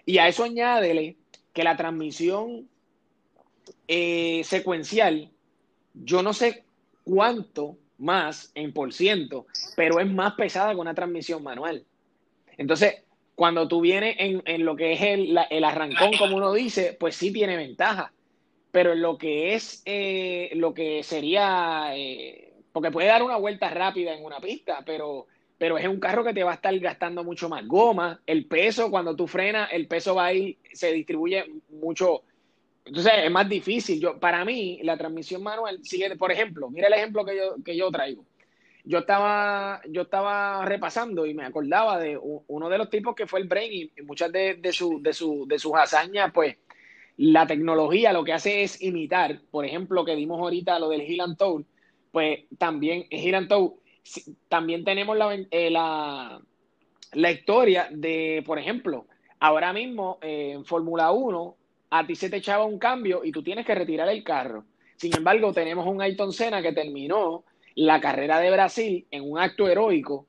[0.06, 1.18] Y a eso añádele
[1.54, 2.68] que la transmisión
[3.88, 5.30] eh, secuencial,
[5.94, 6.64] yo no sé
[7.04, 11.86] cuánto más en por ciento, pero es más pesada que una transmisión manual.
[12.58, 13.04] Entonces,
[13.36, 16.96] cuando tú vienes en, en lo que es el, la- el arrancón, como uno dice,
[17.00, 18.12] pues sí tiene ventaja.
[18.72, 23.70] Pero en lo que es eh, lo que sería, eh, porque puede dar una vuelta
[23.70, 27.24] rápida en una pista, pero, pero es un carro que te va a estar gastando
[27.24, 28.22] mucho más goma.
[28.26, 32.24] El peso, cuando tú frenas, el peso va a ir, se distribuye mucho.
[32.86, 34.00] Entonces es más difícil.
[34.00, 37.76] Yo, para mí, la transmisión manual sigue, por ejemplo, mira el ejemplo que yo, que
[37.78, 38.26] yo traigo.
[38.84, 43.40] Yo estaba, yo estaba repasando y me acordaba de uno de los tipos que fue
[43.40, 46.58] el Brain y, muchas de, de, su- de, su- de sus hazañas, pues
[47.18, 51.22] la tecnología lo que hace es imitar, por ejemplo, que dimos ahorita lo del Hill
[51.22, 51.64] and Toe,
[52.12, 53.08] pues también
[54.04, 56.42] si- también tenemos la, eh, la,
[57.14, 59.08] la historia de, por ejemplo,
[59.40, 61.56] ahora mismo eh, en Fórmula 1,
[61.90, 64.66] a ti se te echaba un cambio y tú tienes que retirar el carro.
[64.98, 67.44] Sin embargo, tenemos un Ayrton Senna que terminó
[67.76, 70.28] la carrera de Brasil en un acto heroico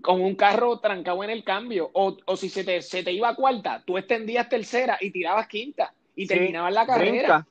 [0.00, 1.90] con un carro trancado en el cambio.
[1.92, 5.46] O, o si se te, se te iba a cuarta, tú extendías tercera y tirabas
[5.46, 7.46] quinta y Sí, terminabas la carrera.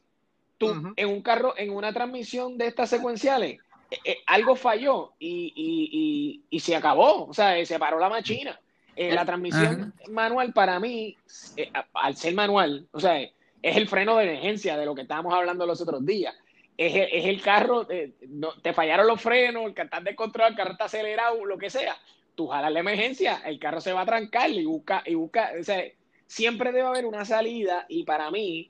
[0.57, 3.59] Tú, en un carro, en una transmisión de estas secuenciales,
[4.03, 7.25] eh, algo falló y, y- y- y se acabó.
[7.27, 8.59] O sea, eh, se paró la máquina.
[8.95, 11.17] Eh, la transmisión manual para mí,
[11.57, 15.33] eh, al ser manual, o sea, es el freno de emergencia de lo que estábamos
[15.33, 16.35] hablando los otros días.
[16.77, 17.87] Es el, es el carro,
[18.29, 21.69] no- te fallaron los frenos, el cartán de control, el carro está acelerado, lo que
[21.69, 21.95] sea.
[22.35, 25.63] Tú jalas la emergencia, el carro se va a trancar y busca, y busca, o
[25.63, 25.83] sea,
[26.27, 28.69] siempre debe haber una salida y para mí,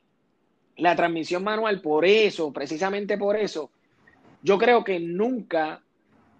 [0.78, 3.72] la transmisión manual, por eso, precisamente por eso,
[4.44, 5.82] yo creo que nunca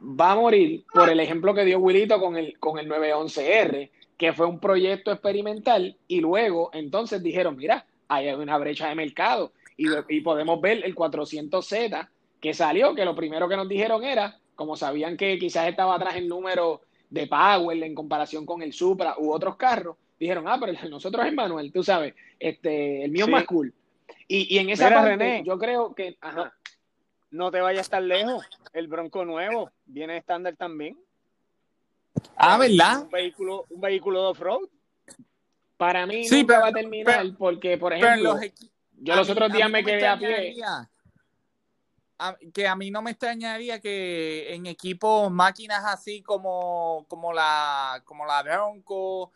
[0.02, 4.34] va a morir por el ejemplo que dio Wilito con el, con el 911R, que
[4.34, 9.88] fue un proyecto experimental y luego entonces dijeron, mira, hay una brecha de mercado y,
[10.10, 12.08] y podemos ver el 400Z
[12.40, 16.16] que salió, que lo primero que nos dijeron era, como sabían que quizás estaba atrás
[16.18, 20.74] el número de Power en comparación con el Supra u otros carros, dijeron, ah, pero
[20.90, 23.32] nosotros es manual, tú sabes, este, el mío Sí.
[23.32, 23.74] es más cool.
[24.28, 25.44] Y, y en esa Mira, parte, René.
[25.46, 26.18] yo creo que.
[26.22, 26.54] Ajá.
[27.34, 28.46] No te vayas tan lejos.
[28.74, 30.96] El Bronco nuevo viene estándar también.
[32.38, 33.02] Ah, ¿verdad?
[33.02, 34.70] Un vehículo, un vehículo de off-road.
[35.78, 38.42] Para mí Sí, nunca pero- va a terminar pero- porque, por ejemplo, los
[39.02, 40.56] yo los mí- otros días me no quedé a pie.
[42.20, 48.02] a- que a mí no me extrañaría que en equipos, máquinas así como, como la
[48.06, 49.32] como la Bronco,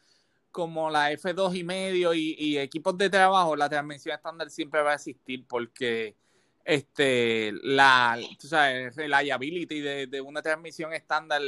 [0.52, 4.92] como la F2 y medio y, y equipos de trabajo, la transmisión estándar siempre va
[4.92, 6.16] a existir porque
[6.68, 11.42] este la tú sabes, reliability de, de una transmisión estándar,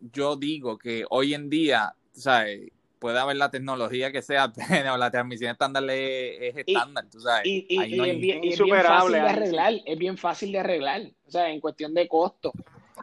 [0.00, 4.96] yo digo que hoy en día, tú sabes, puede haber la tecnología que sea, pero
[4.96, 7.46] la transmisión estándar es, es Y- estándar, tú sabes.
[7.46, 9.98] Y, y- Ahí y no hay- es, bien, y es bien fácil de arreglar, es
[9.98, 12.52] bien fácil de arreglar, o sea, en cuestión de costo.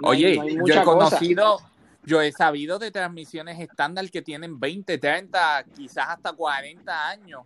[0.02, 0.84] No hay- Oye, no hay yo he cosa.
[0.84, 1.58] conocido,
[2.06, 7.42] yo he sabido de transmisiones estándar que tienen 20, 30, quizás hasta 40 años.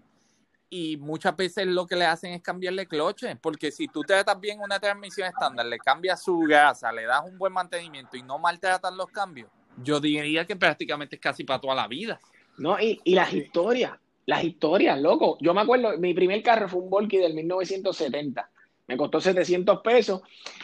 [0.70, 4.60] Y muchas veces lo que le hacen es cambiarle cloches, porque si tú tratas bien
[4.60, 8.94] una transmisión estándar, le cambias su grasa, le das un buen mantenimiento y no maltratas
[8.94, 12.20] los cambios, yo diría que prácticamente es casi para toda la vida.
[12.58, 13.94] No, y, y las historias,
[14.26, 15.38] las historias, loco.
[15.40, 18.50] Yo me acuerdo, mi primer carro fue un Volky del 1970.
[18.88, 20.22] Me costó 700 pesos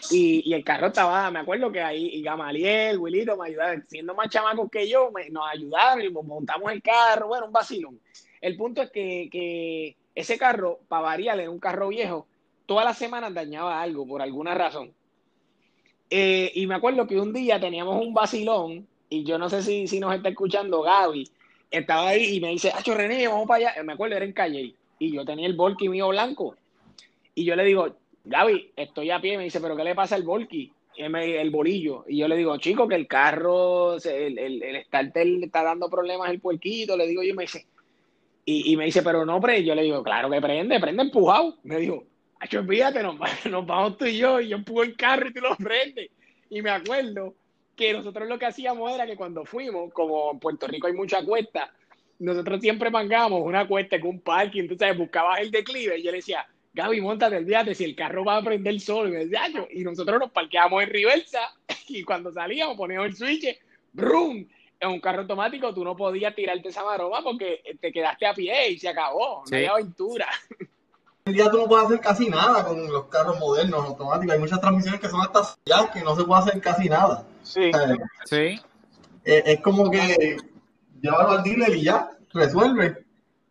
[0.10, 4.16] y, y el carro estaba, me acuerdo que ahí y Gamaliel, Wilito me ayudaron, siendo
[4.16, 8.00] más chamacos que yo, me- nos ayudaron y montamos el carro, bueno, un vacilón.
[8.44, 12.28] El punto es que, que ese carro, para variar, era un carro viejo,
[12.66, 14.92] todas las semanas dañaba algo por alguna razón.
[16.10, 19.88] Eh, y me acuerdo que un día teníamos un vacilón, y yo no sé si,
[19.88, 21.26] si nos está escuchando Gaby,
[21.72, 23.84] estaba ahí y me dice, Acho René, vamos para allá.
[23.84, 26.58] Me acuerdo, era en Calle, y yo tenía el Volky mío blanco.
[27.36, 29.38] Y yo le digo, Gaby, estoy a pie.
[29.38, 30.70] Me dice, ¿pero qué le pasa al Volky?
[30.98, 32.04] El bolillo.
[32.10, 36.42] Y yo le digo, chico, que el carro, el, el, el está dando problemas el
[36.42, 36.98] puerquito.
[36.98, 37.66] Le digo yo, me dice,
[38.46, 39.64] y, me dice, pero no prende.
[39.66, 41.58] Yo le digo, claro que prende, prende empujado.
[41.64, 42.04] Me dijo,
[42.40, 45.34] Acho, olvídate, nos, va- nos vamos tú y yo, y yo empujo el carro y
[45.34, 46.10] tú lo prendes.
[46.50, 47.36] Y me acuerdo
[47.76, 51.24] que nosotros lo que hacíamos era que cuando fuimos, como en Puerto Rico hay mucha
[51.24, 51.72] cuesta,
[52.20, 56.18] nosotros siempre mangamos una cuesta con un parking, entonces buscabas el declive y yo le
[56.18, 59.68] decía, Gaby, montate, olvídate, si el carro va a prender solo, y me decía, "Acho",
[59.72, 61.40] y nosotros nos parqueamos en reversa
[61.88, 63.58] y cuando salíamos poníamos el switch,
[63.94, 64.46] ¡brum!
[64.84, 68.72] En un carro automático tú no podías tirarte esa maroma porque te quedaste a pie
[68.72, 69.56] y se acabó, no Sí.
[69.56, 70.28] hay aventura.
[70.60, 70.68] Hoy
[71.28, 74.34] en día tú no puedes hacer casi nada con los carros modernos automáticos.
[74.34, 77.24] Hay muchas transmisiones que son hasta ya que no se puede hacer casi nada.
[77.44, 77.70] Sí.
[77.74, 78.62] O sea, Sí.
[79.24, 80.36] eh, es como que
[81.02, 83.06] llévalo al dealer y ya, resuelve.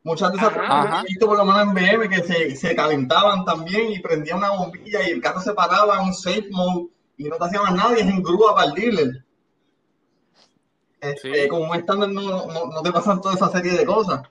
[0.04, 3.90] Muchas de esas he visto por lo menos en BM que se, se calentaban también
[3.92, 7.36] y prendía una bombilla y el carro se paraba en un safe mode y no
[7.36, 9.24] te hacía más nada y es en grúa para el dealer.
[11.02, 11.48] Este, Sí.
[11.48, 14.22] Con un estándar no, no, no te pasan toda esa serie de cosas.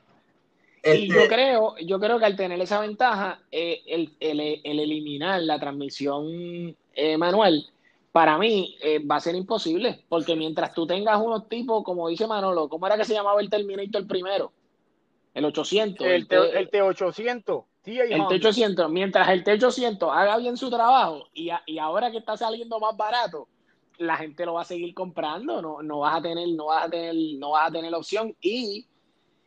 [0.84, 4.80] Y Este, yo creo, yo creo que al tener esa ventaja, eh, el, el- el
[4.80, 7.68] eliminar la transmisión eh, manual,
[8.12, 12.26] para mí eh, va a ser imposible, porque mientras tú tengas unos tipos, como dice
[12.26, 14.52] Manolo, ¿cómo era que se llamaba el Terminator primero?
[15.34, 16.06] El 800.
[16.08, 17.64] El, T- T, el T800.
[17.84, 18.36] TI el Honda.
[18.36, 22.80] T800, mientras el T800 haga bien su trabajo y, a- y ahora que está saliendo
[22.80, 23.48] más barato,
[24.02, 26.90] la gente lo va a seguir comprando, no, no vas a tener, no vas a
[26.90, 28.86] tener, no vas a tener opción y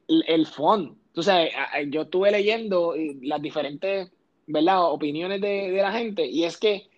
[0.08, 0.96] el, el fondo.
[1.12, 1.52] Tú sabes,
[1.88, 4.10] yo estuve leyendo eh, las diferentes,
[4.46, 4.90] ¿verdad?
[4.90, 6.88] opiniones de, de la gente y es que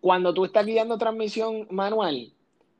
[0.00, 2.32] cuando tú estás guiando transmisión manual,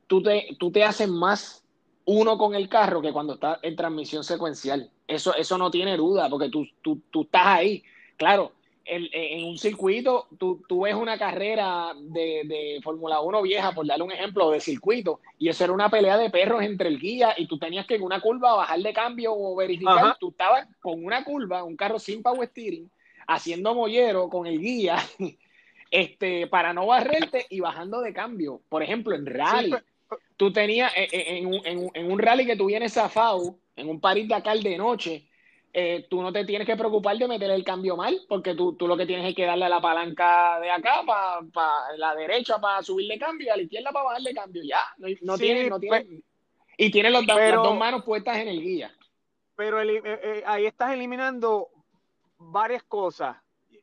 [0.07, 1.65] tú te, tú te haces más
[2.05, 4.91] uno con el carro que cuando estás en transmisión secuencial.
[5.09, 7.83] Eso, eso no tiene duda, porque tú, tú, tú estás ahí.
[8.17, 8.53] Claro,
[8.89, 13.87] el- en un circuito, tú, tú ves una carrera de, de Fórmula 1 vieja, por
[13.87, 17.35] darle un ejemplo, de circuito, y eso era una pelea de perros entre el guía,
[17.37, 19.99] y tú tenías que en una curva bajar de cambio o verificar.
[19.99, 20.17] Ajá.
[20.21, 22.91] Tú estabas con una curva, un carro sin power steering,
[23.27, 24.97] haciendo mollero con el guía,
[25.91, 28.61] este, para no barrerte y bajando de cambio.
[28.69, 32.19] Por ejemplo, en rally, Sí, tú tenías eh, eh, en, un- en un- en un
[32.19, 35.27] rally que tú vienes zafado, en un París Dakar de noche,
[35.73, 38.87] eh, tú no te tienes que preocupar de meter el cambio mal, porque tú, tú
[38.89, 42.83] lo que tienes es que darle a la palanca de acá para la derecha para
[42.83, 44.63] subirle cambio y a la izquierda para bajarle cambio.
[44.65, 46.05] Ya, no, no Sí, tienes, no tienes.
[46.05, 46.23] pe-
[46.79, 48.91] y tienes los, pero- las dos manos puestas en el guía.
[49.55, 51.69] pero eh, eh, ahí estás eliminando
[52.39, 53.37] varias cosas.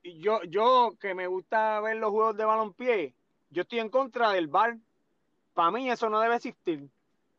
[0.04, 3.14] Yo, yo que me gusta ver los juegos de balompié,
[3.50, 4.78] yo estoy en contra del VAR.
[5.54, 6.88] Para mí eso no debe existir.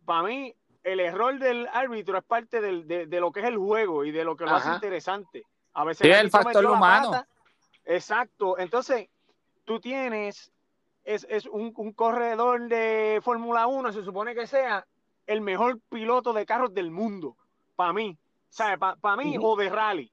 [0.04, 0.54] Para mí
[0.84, 4.10] el error del árbitro es parte del- de, de lo que es el juego y
[4.12, 4.74] de lo que lo hace Ajá.
[4.76, 5.44] interesante.
[5.72, 7.10] A veces Sí, el factor humano.
[7.10, 7.26] pata.
[7.84, 8.58] Exacto.
[8.58, 9.08] Entonces,
[9.64, 10.52] tú tienes,
[11.04, 14.86] es, es un, un corredor de Fórmula 1, se supone que sea
[15.26, 17.36] el mejor piloto de carros del mundo,
[17.76, 18.16] para mí.
[18.50, 18.78] ¿Sabes?
[18.78, 20.12] Para mí, o de rally.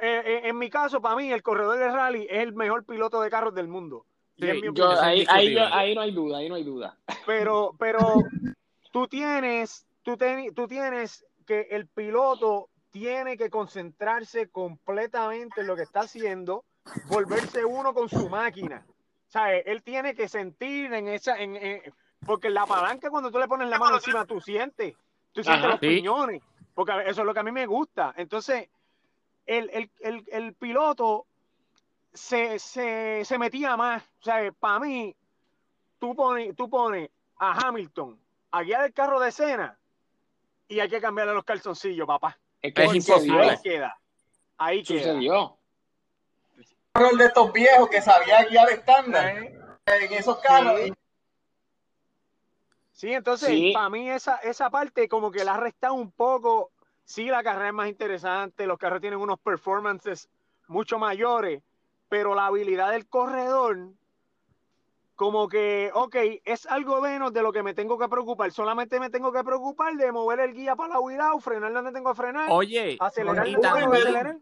[0.00, 3.20] eh, eh, en mi caso, para mí, el corredor de rally es el mejor piloto
[3.20, 4.04] de carros del mundo.
[4.38, 6.96] Sí, Yo- ahí, ahí, ahí no hay duda, ahí no hay duda.
[7.26, 7.98] pero, pero
[8.90, 15.76] tú tienes, tú, ten- tú tienes que el piloto tiene que concentrarse completamente en lo
[15.76, 16.64] que está haciendo,
[17.06, 18.84] volverse uno con su máquina.
[19.28, 21.82] O sea, él tiene que sentir en esa, en, en-
[22.26, 24.94] porque la palanca cuando tú le pones la mano encima, tú sientes,
[25.32, 25.68] tú sientes Ajá.
[25.72, 25.86] los Sí.
[25.88, 26.42] piñones,
[26.74, 28.14] porque eso es lo que a mí me gusta.
[28.16, 28.68] Entonces,
[29.46, 31.26] el, el, el, el piloto
[32.12, 34.02] se, se, se metía más.
[34.20, 35.14] O sea, para mí,
[35.98, 38.18] tú pones, tú pones a Hamilton
[38.50, 39.78] a guiar el carro de escena
[40.68, 42.38] y hay que cambiarle los calzoncillos, papá.
[42.62, 43.50] Es que Es imposible.
[43.50, 43.98] Ahí queda.
[44.56, 44.98] Ahí queda.
[45.04, 45.56] sucedió.
[46.92, 49.58] Carros de estos viejos que sabía guiar estándar ¿Eh?
[49.86, 50.80] en esos carros.
[50.82, 50.92] Sí.
[52.92, 53.70] Sí, entonces, Sí.
[53.72, 56.72] para mí esa, esa parte como que la ha restado un poco.
[57.04, 60.28] Sí, la carrera es más interesante, los carros tienen unos performances
[60.66, 61.62] mucho mayores,
[62.08, 63.78] pero la habilidad del corredor,
[65.18, 66.14] como que, ok,
[66.44, 68.52] es algo menos de lo que me tengo que preocupar.
[68.52, 72.12] Solamente me tengo que preocupar de mover el guía para la huida, frenar donde tengo
[72.12, 74.36] que frenar, Oye, acelerar y que también, acelerar.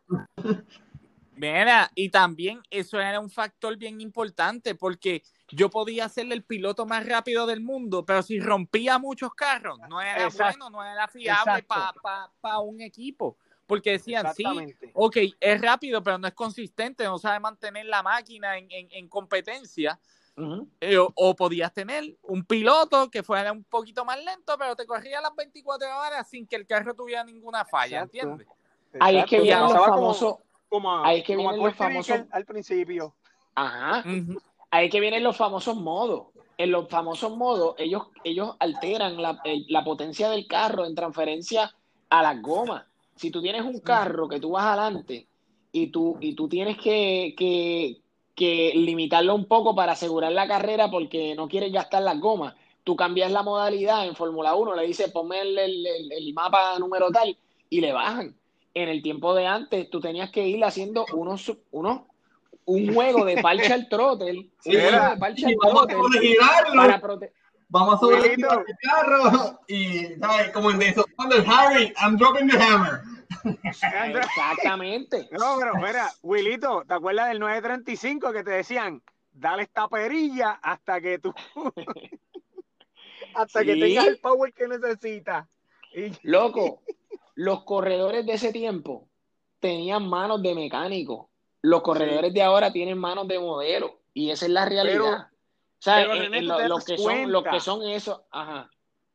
[1.32, 6.84] mira, y también eso era un factor bien importante porque yo podía ser el piloto
[6.84, 10.58] más rápido del mundo, pero si rompía muchos carros, no era Exacto.
[10.58, 12.60] bueno, no era fiable para Exacto.
[12.64, 13.38] un equipo.
[13.66, 14.44] Porque decían, sí,
[14.92, 19.08] ok, es rápido, pero no es consistente, no sabe mantener la máquina en, en- en
[19.08, 19.98] competencia.
[20.80, 24.84] Eh, o, o podías tener un piloto que fuera un poquito más lento, pero te
[24.84, 28.18] corría las 24 horas sin que el carro tuviera ninguna falla, Exacto.
[28.18, 28.46] ¿entiendes?
[29.00, 30.34] Ahí es que vienen los como- famosos.
[30.68, 33.14] como a- ahí es que vienen los famosos- al principio.
[33.54, 34.04] Ajá.
[34.70, 36.26] Ahí es que vienen los famosos modos.
[36.58, 41.74] En los famosos modos, ellos, ellos alteran la, el- la potencia del carro en transferencia
[42.10, 42.84] a las gomas.
[43.14, 45.26] Si tú tienes un carro que tú vas adelante
[45.72, 48.00] y tú, y tú tienes que, que,
[48.36, 52.94] que limitarlo un poco para asegurar la carrera porque no quieres gastar las gomas, tú
[52.94, 57.10] cambias la modalidad en Fórmula 1, le dices ponme el, el- el- el mapa número
[57.10, 57.36] tal
[57.70, 58.36] y le bajan.
[58.74, 62.02] En el tiempo de antes, tú tenías que ir haciendo unos, unos
[62.66, 65.82] un juego de parche al throttle, Sí, un juego era- de parche y al vamos
[65.82, 65.98] a para
[67.68, 68.44] Vamos subir el
[68.80, 70.50] carro y, ¿sabes?
[70.50, 73.00] Como en eso, cuando el Harry, I'm dropping the hammer.
[73.64, 75.28] Exactamente.
[75.32, 79.02] No, pero mira, Wilito, ¿te acuerdas del 935 que te decían,
[79.32, 81.34] dale esta perilla hasta que tú,
[83.34, 85.48] hasta que tengas el power que necesitas?
[86.22, 86.82] Loco,
[87.34, 89.08] los corredores de ese tiempo
[89.60, 91.30] tenían manos de mecánico.
[91.62, 94.00] Los corredores de ahora tienen manos de modelo.
[94.14, 94.94] Y esa es la realidad.
[94.98, 95.36] Pero-
[95.78, 98.22] o sea, pero, en- René, en tú lo- los que son, los que son esos,
[98.30, 98.70] ajá.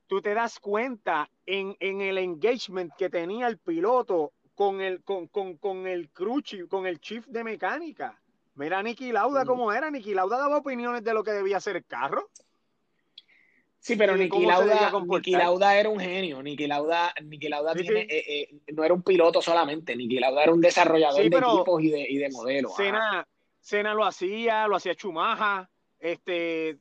[0.08, 5.28] tú te das cuenta en, en el engagement que tenía el piloto con el, con,
[5.28, 8.18] con, con el crew chief, con el chief de mecánica.
[8.56, 9.92] Mira Nicky Lauda cómo era.
[9.92, 12.30] Nicky Lauda daba opiniones de lo que debía hacer el carro.
[13.80, 14.92] Sí, pero Niki Lauda.
[15.04, 16.42] Niki Lauda era un genio.
[16.42, 18.08] Niki Lauda, Niki Lauda Sí, tiene, sí.
[18.12, 19.96] eh, eh, no era un piloto solamente.
[19.96, 22.76] Niki Lauda era un desarrollador Sí, de equipos y de, y de modelos.
[22.78, 23.28] Cena,
[23.60, 26.78] Cena lo hacía, lo hacía Chumaja, este,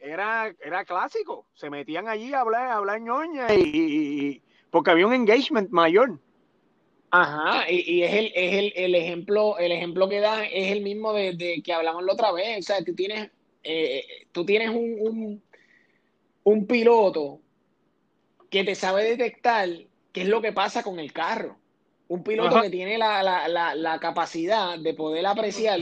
[0.00, 1.46] era, era clásico.
[1.54, 6.18] Se metían allí a hablar, a hablar ñoña y, y- porque había un engagement mayor.
[7.12, 10.82] Ajá, y, y es el, es el, el ejemplo, el ejemplo que da es el
[10.82, 12.58] mismo de, de que hablamos la otra vez.
[12.60, 13.30] O sea, tú tienes,
[13.64, 15.42] eh, tú tienes un, un,
[16.44, 17.40] un piloto
[18.48, 19.68] que te sabe detectar
[20.12, 21.56] qué es lo que pasa con el carro.
[22.06, 22.62] Un piloto Ajá.
[22.62, 25.80] que tiene la, la, la, la capacidad de poder apreciar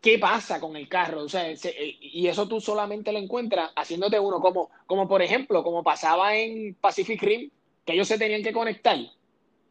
[0.00, 1.22] qué pasa con el carro.
[1.22, 5.22] O sea, se- eh, y eso tú solamente lo encuentras haciéndote uno, como, como por
[5.22, 7.50] ejemplo, como pasaba en Pacific Rim,
[7.84, 8.98] que ellos se tenían que conectar.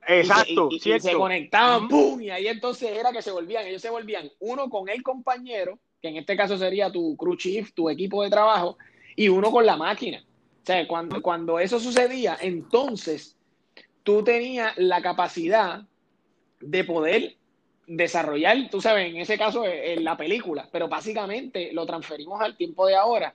[0.07, 1.87] Exacto, y- y- y se conectaban.
[1.87, 2.21] ¡pum!
[2.21, 6.09] Y ahí entonces era que se volvían, ellos se volvían uno con el compañero, que
[6.09, 8.77] en este caso sería tu crew chief, tu equipo de trabajo,
[9.15, 10.23] y uno con la máquina.
[10.61, 13.35] O sea, cuando, cuando eso sucedía, entonces
[14.03, 15.83] tú tenías la capacidad
[16.59, 17.35] de poder
[17.89, 22.55] desarrollar, tú sabes, en ese caso eh, en la película, pero básicamente lo transferimos al
[22.55, 23.33] tiempo de ahora.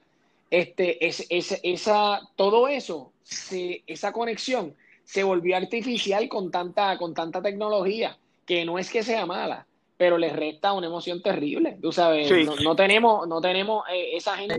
[0.50, 7.14] Este, es, es- esa, todo eso, se- esa conexión se volvió artificial con tanta, con
[7.14, 11.76] tanta tecnología, que no es que sea mala, pero le resta una emoción terrible.
[11.82, 12.44] Tú sabes, Sí.
[12.44, 14.54] no, no tenemos, no tenemos eh, esa gente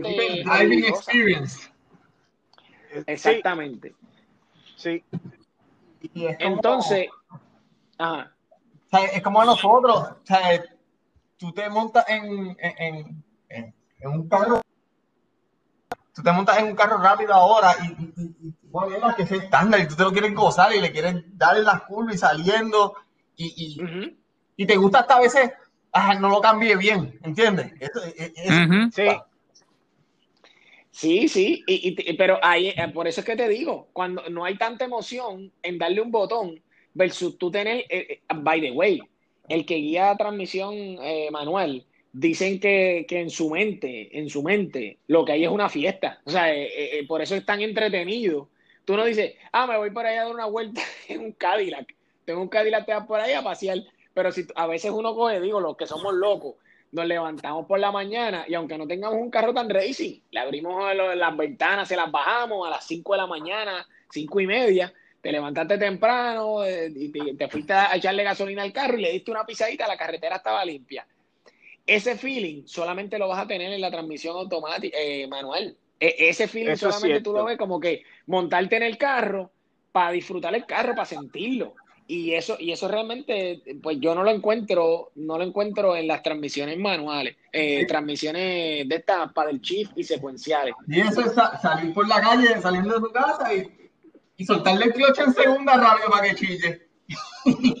[0.88, 1.70] experience.
[3.06, 3.94] Exactamente.
[4.76, 5.02] Sí,
[6.14, 7.08] Y es como- Entonces,
[7.98, 8.32] ajá.
[8.86, 10.62] O sea, es como nosotros, o sea,
[11.36, 13.24] tú te montas en, en, en-
[14.00, 14.60] en- un carro,
[16.14, 19.14] tú te montas en un carro rápido ahora y, y- y- y ¿Cuál es la
[19.16, 19.80] que es estándar?
[19.80, 22.94] Y tú te lo quieres gozar y le quieres dar en las curvas y saliendo.
[23.36, 24.16] Y, y, Ujú.
[24.56, 25.50] y te gusta hasta a veces,
[25.92, 27.72] ajá, no lo cambie bien, ¿entiendes?
[27.80, 28.90] Eso- e- e- eso- Ujú.
[28.92, 29.08] Sí,
[30.90, 34.46] Sí, sí, y, y- pero ahí, eh, por eso es que te digo, cuando no
[34.46, 36.62] hay tanta emoción en darle un botón
[36.96, 39.00] versus tú tener, eh, eh, by the way,
[39.48, 44.42] el que guía la transmisión eh, manual, dicen que, que en su mente, en su
[44.42, 46.20] mente, lo que hay es una fiesta.
[46.24, 48.48] O sea, eh, por eso es tan entretenido.
[48.86, 51.94] Tú no dices, ah, me voy por ahí a dar una vuelta en un Cadillac.
[52.24, 53.78] Tengo un Cadillac te vas por ahí a pasear.
[54.14, 56.54] Pero si a veces uno coge, digo, los que somos locos,
[56.92, 60.82] nos levantamos por la mañana y aunque no tengamos un carro tan racing, le abrimos
[60.94, 64.92] las ventanas, se las bajamos a las 5 de la mañana, cinco y media,
[65.26, 69.12] te levantaste temprano eh, y te, te fuiste a echarle gasolina al carro y le
[69.12, 71.06] diste una pisadita, la carretera estaba limpia.
[71.84, 75.76] Ese feeling solamente lo vas a tener en la transmisión automática, eh, manual.
[75.98, 79.50] E- ese feeling Eso solamente tú lo ves como que montarte en el carro
[79.92, 81.74] para disfrutar el carro, para sentirlo.
[82.08, 86.22] Y eso, y eso realmente, pues yo no lo encuentro, no lo encuentro en las
[86.22, 90.74] transmisiones manuales, eh, transmisiones de estas para el chief y secuenciales.
[90.86, 93.85] Y eso es sa- salir por la calle, saliendo de tu casa y,
[94.36, 96.82] y soltarle el cloche en segunda radio para que chille.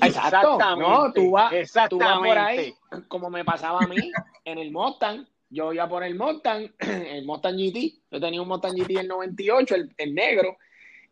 [0.02, 1.52] Exacto, no, tú vas,
[1.90, 2.74] tú vas por ahí,
[3.08, 4.12] como me pasaba a mí,
[4.44, 8.76] en el Mustang, yo iba por el Mustang, el Mustang GT, yo tenía un Mustang
[8.76, 10.56] GT el 98, el, el negro,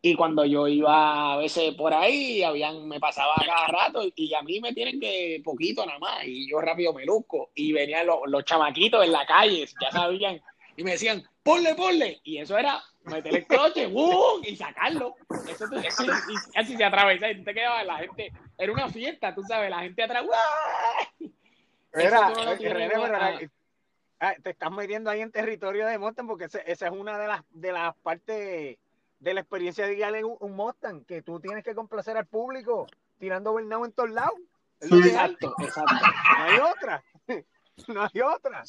[0.01, 4.43] y cuando yo iba a veces por ahí, habían, me pasaba cada rato, y a
[4.43, 8.19] mí me tienen que poquito nada más, y yo rápido me luzco, y venían los,
[8.27, 10.41] los chamaquitos en la calle, ya sabían,
[10.77, 14.41] y me decían, ponle, ponle, y eso era meter el coche, ¡uh!
[14.43, 15.15] y sacarlo,
[15.49, 19.33] eso tú, y así se atravesaba, y tú te quedabas, la gente, era una fiesta,
[19.35, 20.33] tú sabes, la gente atrás, lo
[23.41, 23.51] eh,
[24.19, 24.35] ah.
[24.43, 27.43] te estás metiendo ahí en territorio de Mustang porque ese- esa es una de las,
[27.51, 28.79] de las partes
[29.21, 32.27] de la experiencia de guiar en un, un Mustang, que tú tienes que complacer al
[32.27, 32.87] público
[33.19, 34.35] tirando Bernau en todos lados.
[34.81, 34.99] Es Sí.
[34.99, 35.95] Exacto, exacto.
[36.39, 37.05] No hay otra.
[37.89, 38.63] No hay otra.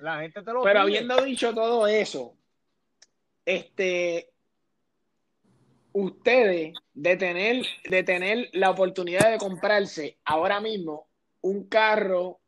[0.00, 0.82] La gente te lo Pero pide.
[0.82, 2.34] habiendo dicho todo eso,
[3.44, 4.30] este,
[5.92, 11.08] ustedes de tener, de tener la oportunidad de comprarse ahora mismo
[11.42, 12.40] un carro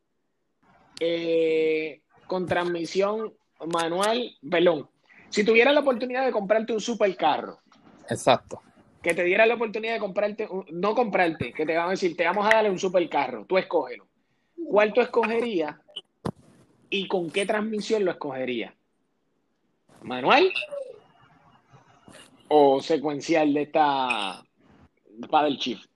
[0.99, 3.33] eh, con transmisión
[3.67, 4.89] manual, perdón,
[5.29, 7.59] si tuvieras la oportunidad de comprarte un supercarro,
[8.09, 8.61] Exacto.
[9.01, 12.15] que te diera la oportunidad de comprarte, un- no comprarte, que te van a decir,
[12.15, 14.07] te vamos a darle un supercarro, tú escógelo.
[14.65, 15.75] ¿Cuál tú escogerías
[16.93, 18.71] y con qué transmisión lo escogerías?
[20.03, 20.53] ¿Manual
[22.49, 24.43] o secuencial de esta
[25.27, 25.87] Paddle Shift?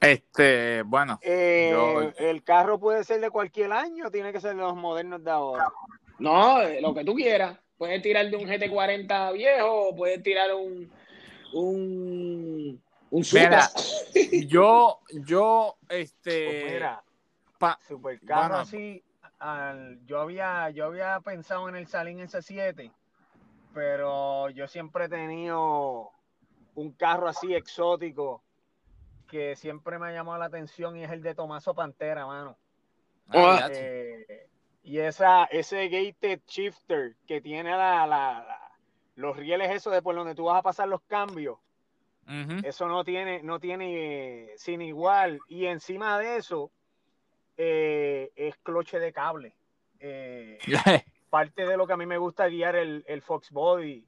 [0.00, 4.62] Este, bueno, Eh, Yo- El carro puede ser de cualquier año, tiene que ser de
[4.62, 5.70] los modernos de ahora.
[6.18, 7.58] No, eh, lo que tú quieras.
[7.76, 10.90] Puedes tirar de un GT40 viejo o puedes tirar un
[11.52, 13.24] un un.
[13.32, 13.68] Mira,
[14.48, 17.02] yo, yo, Pues este, mira,
[17.58, 18.62] pa- supercarro bueno.
[18.62, 19.02] así,
[19.40, 22.92] al- yo había, yo había pensado en el Salín S7,
[23.74, 26.10] pero yo siempre he tenido
[26.74, 28.42] un carro así exótico
[29.28, 32.56] que siempre me ha llamado la atención y es el de Tomaso Pantera, mano.
[33.28, 34.48] ah, ya, Eh,
[34.82, 38.70] y esa, ese gated shifter que tiene la, la- la-
[39.16, 41.58] los rieles esos de por donde tú vas a pasar los cambios,
[42.62, 45.38] eso no tiene, no tiene eh, sin igual.
[45.48, 46.72] Y encima de eso,
[47.62, 49.52] eh, es cloche de cable.
[49.98, 50.58] Eh,
[51.30, 54.02] parte de lo que a mí me gusta guiar el, el Fox Body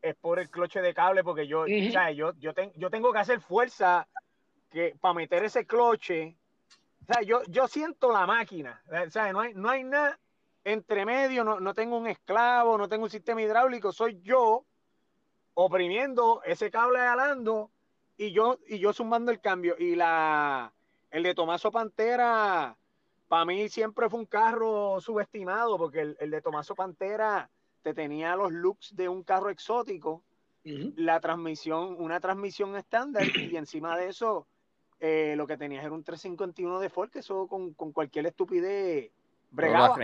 [0.00, 3.12] es por el cloche de cable, porque yo, o sea, yo, yo, ten- yo tengo
[3.12, 4.06] que hacer fuerza
[4.70, 6.36] que, para meter ese cloche.
[7.02, 8.80] O sea, yo, yo siento la máquina.
[9.06, 10.18] O sea, no hay, no hay nada
[10.62, 14.64] entre medio, no, no tengo un esclavo, no tengo un sistema hidráulico, soy yo
[15.54, 17.70] oprimiendo ese cable alando
[18.16, 19.74] y yo, y yo zumbando el cambio.
[19.78, 20.72] Y la
[21.10, 22.76] el de Tomaso Pantera,
[23.28, 27.50] para mí siempre fue un carro subestimado, porque el, el de Tomaso Pantera
[27.84, 30.22] te tenía los looks de un carro exótico,
[30.96, 34.46] la transmisión, una transmisión estándar, y encima de eso,
[34.98, 39.10] eh, lo que tenías era un 351 de Ford, que eso con, con cualquier estupidez
[39.50, 39.94] bregaba.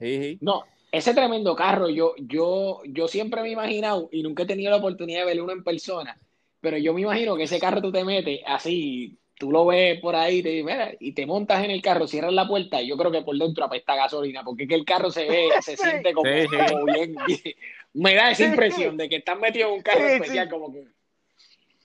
[0.00, 0.38] Sí, sí.
[0.40, 4.72] No, ese tremendo carro, yo, yo, yo siempre me he imaginado, y nunca he tenido
[4.72, 6.18] la oportunidad de ver uno en persona,
[6.60, 10.16] pero yo me imagino que ese carro tú te metes así, tú lo ves por
[10.16, 13.10] ahí te, mira, y te montas en el carro, cierras la puerta, y yo creo
[13.12, 15.82] que por dentro apesta gasolina, porque es que el carro se ve, se Sí.
[15.82, 16.56] siente como, Sí, sí.
[16.56, 17.54] como bien, bien-
[17.94, 18.50] me da esa Sí.
[18.50, 20.50] impresión de que estás metido en un carro Sí, especial, sí.
[20.50, 20.84] como que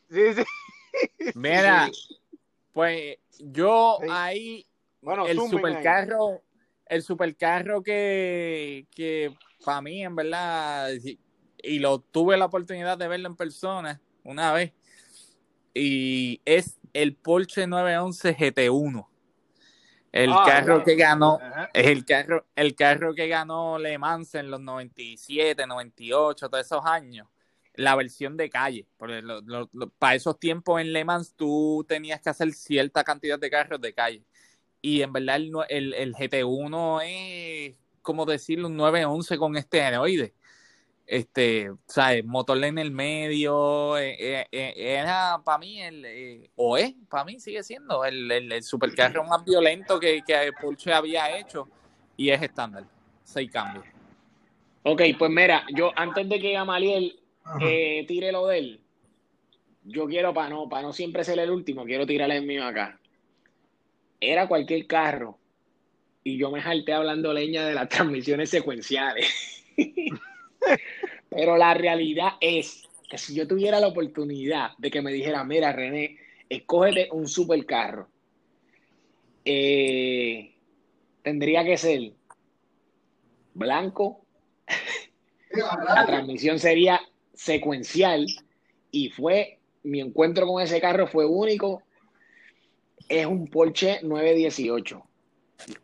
[0.09, 0.43] Sí, sí.
[1.35, 1.89] Mira,
[2.73, 4.07] pues yo Sí.
[4.09, 4.65] ahí,
[5.01, 5.49] Bueno, el ahí.
[5.49, 6.41] supercarro,
[6.87, 9.33] el supercarro que, que
[9.63, 10.89] para mí, en verdad,
[11.63, 14.73] y lo tuve la oportunidad de verlo en persona una vez.
[15.73, 19.07] Y es el Porsche 911 GT1.
[20.11, 21.69] El Ah, carro que ganó, Ajá.
[21.73, 27.27] el carro, el carro que ganó Le Mans en los 97, 98, todos esos años.
[27.75, 28.85] La versión de calle.
[28.97, 33.03] Porque lo- lo- lo- para esos tiempos en Le Mans tú tenías que hacer cierta
[33.05, 34.23] cantidad de carros de calle.
[34.81, 40.33] Y en verdad el, el, el GT1 es, como decirlo, un 911 con esteroides.
[41.11, 42.23] Este, ¿sabes?
[42.23, 43.97] Motor en el medio.
[43.97, 48.31] eh, eh, eh, era para mí, el, eh, o es, para mí sigue siendo el,
[48.31, 51.67] el, el supercarro más violento que, que Porsche había hecho.
[52.15, 52.85] Y es estándar.
[53.25, 53.83] Seis cambios.
[54.83, 57.19] Ok, pues mira, yo antes de que Gamaliel
[57.59, 58.81] eh, tire lo de él,
[59.83, 63.01] yo quiero, para no, para no siempre ser el último, quiero tirarle el mío acá.
[64.21, 65.37] Era cualquier carro
[66.23, 69.27] y yo me jalté hablando leña de las transmisiones secuenciales.
[71.29, 75.71] Pero la realidad es que si yo tuviera la oportunidad de que me dijera, mira,
[75.71, 76.17] René,
[76.49, 78.07] escógete un supercarro,
[79.43, 80.53] eh,
[81.21, 82.13] tendría que ser
[83.53, 84.25] blanco,
[85.95, 87.01] la transmisión sería
[87.33, 88.25] secuencial
[88.91, 91.83] y fue mi encuentro con ese carro fue único.
[93.09, 95.03] Es un Porsche 918.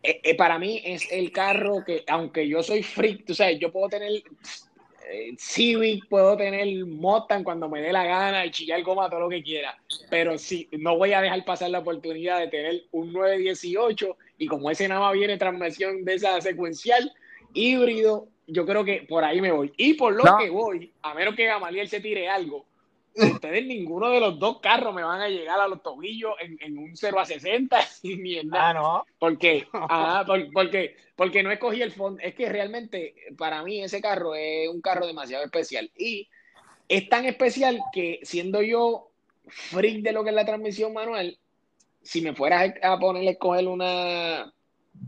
[0.01, 3.71] Eh, eh, para mí es el carro que, aunque yo soy freak, tú sabes, yo
[3.71, 4.23] puedo tener
[5.38, 9.43] Civic, puedo tener Mustang cuando me dé la gana y chillar goma todo lo que
[9.43, 9.78] quiera,
[10.10, 14.70] pero sí, no voy a dejar pasar la oportunidad de tener un 918 y como
[14.72, 17.12] ese nada más viene transmisión de esa secuencial,
[17.53, 19.74] híbrido, yo creo que por ahí me voy.
[19.78, 20.38] Y por lo No.
[20.38, 22.66] que voy, a menos que Gamaliel se tire algo,
[23.34, 26.78] ustedes ninguno de los dos carros me van a llegar a los tobillos en, en
[26.78, 28.70] un 0 a 60 sin ni en nada.
[28.70, 29.05] Ah, no.
[29.20, 29.68] ¿Por qué?
[29.74, 32.22] Ah, por- porque, porque no escogí el fondo.
[32.24, 35.91] Es que realmente para mí ese carro es un carro demasiado especial.
[35.97, 36.28] Y
[36.88, 39.09] es tan especial que siendo yo
[39.47, 41.38] freak de lo que es la transmisión manual,
[42.01, 44.53] si me fueras a ponerle a escoger una,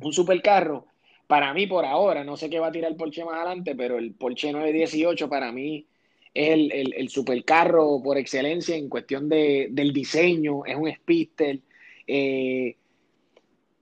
[0.02, 0.86] un supercarro,
[1.28, 3.98] para mí por ahora, no sé qué va a tirar el Porsche más adelante, pero
[3.98, 5.86] el Porsche 918 para mí
[6.34, 11.60] es el, el, el supercarro por excelencia en cuestión de, del diseño, es un speedster.
[12.08, 12.76] eh,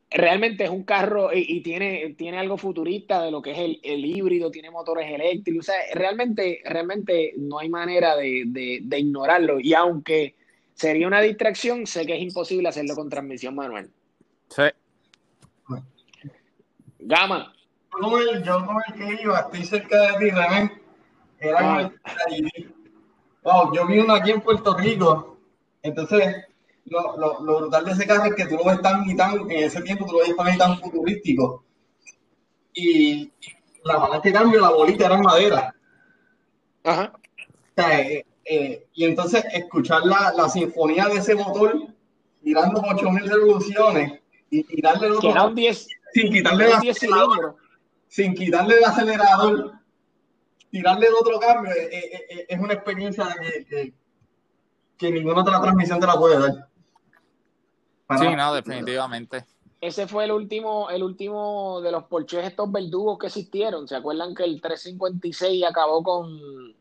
[0.09, 3.79] realmente es un carro y, y tiene, tiene algo futurista de lo que es el,
[3.83, 8.99] el híbrido, tiene motores eléctricos, o sea, realmente, realmente no hay manera de, de- de
[8.99, 9.59] ignorarlo.
[9.59, 10.35] Y aunque
[10.73, 13.89] sería una distracción, sé que es imposible hacerlo con transmisión manual.
[14.49, 14.63] Sí.
[16.99, 17.53] Gama,
[17.91, 20.71] Yo con el, yo con el que iba, estoy cerca de ti, René.
[21.39, 21.91] Era Ah.
[23.43, 25.37] Wow, yo vi uno aquí en Puerto Rico.
[25.81, 26.35] Entonces,
[26.85, 29.39] lo, lo, lo brutal de ese carro es que tú lo ves tan y tan,
[29.49, 31.63] en ese tiempo tú lo ves tan y tan futurístico.
[32.73, 33.31] Y
[33.83, 35.75] la manera que cambia la bolita era en madera.
[36.83, 41.87] ajá, O sea, eh, eh, y entonces escuchar la, la sinfonía de ese motor
[42.43, 45.07] tirando 8000 revoluciones y tirarle
[45.55, 47.55] 10, sin quitarle el un 10 acelerador,
[48.07, 49.73] sin quitarle el acelerador,
[50.71, 51.71] tirarle el otro cambio,
[52.47, 53.93] es una experiencia que, que,
[54.97, 56.67] que ninguna otra transmisión te la puede dar.
[58.07, 59.45] Para- Sí, no, definitivamente.
[59.79, 63.87] Ese fue el último, el último de los Porsches estos verdugos que existieron.
[63.87, 66.73] ¿Se acuerdan que el 356 acabó con...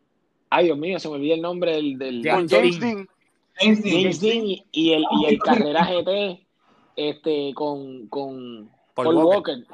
[0.48, 1.98] Ay, Dios mío, se me olvida el nombre del...
[1.98, 3.08] del Con James James Dean.
[3.58, 6.46] James Dean, James Dean y, y el, y el Carrera GT
[6.96, 9.56] este, con, con Paul Paul, Walker.
[9.58, 9.66] Walker.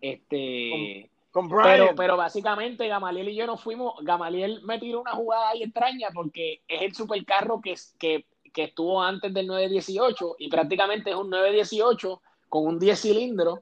[0.00, 1.13] Este, Con
[1.48, 1.64] Brian.
[1.64, 6.08] pero, pero básicamente Gamaliel y yo nos fuimos, Gamaliel me tiró una jugada ahí extraña
[6.14, 11.30] porque es el supercarro que, que, que estuvo antes del 918 y prácticamente es un
[11.30, 13.58] 918 con un 10 cilindros.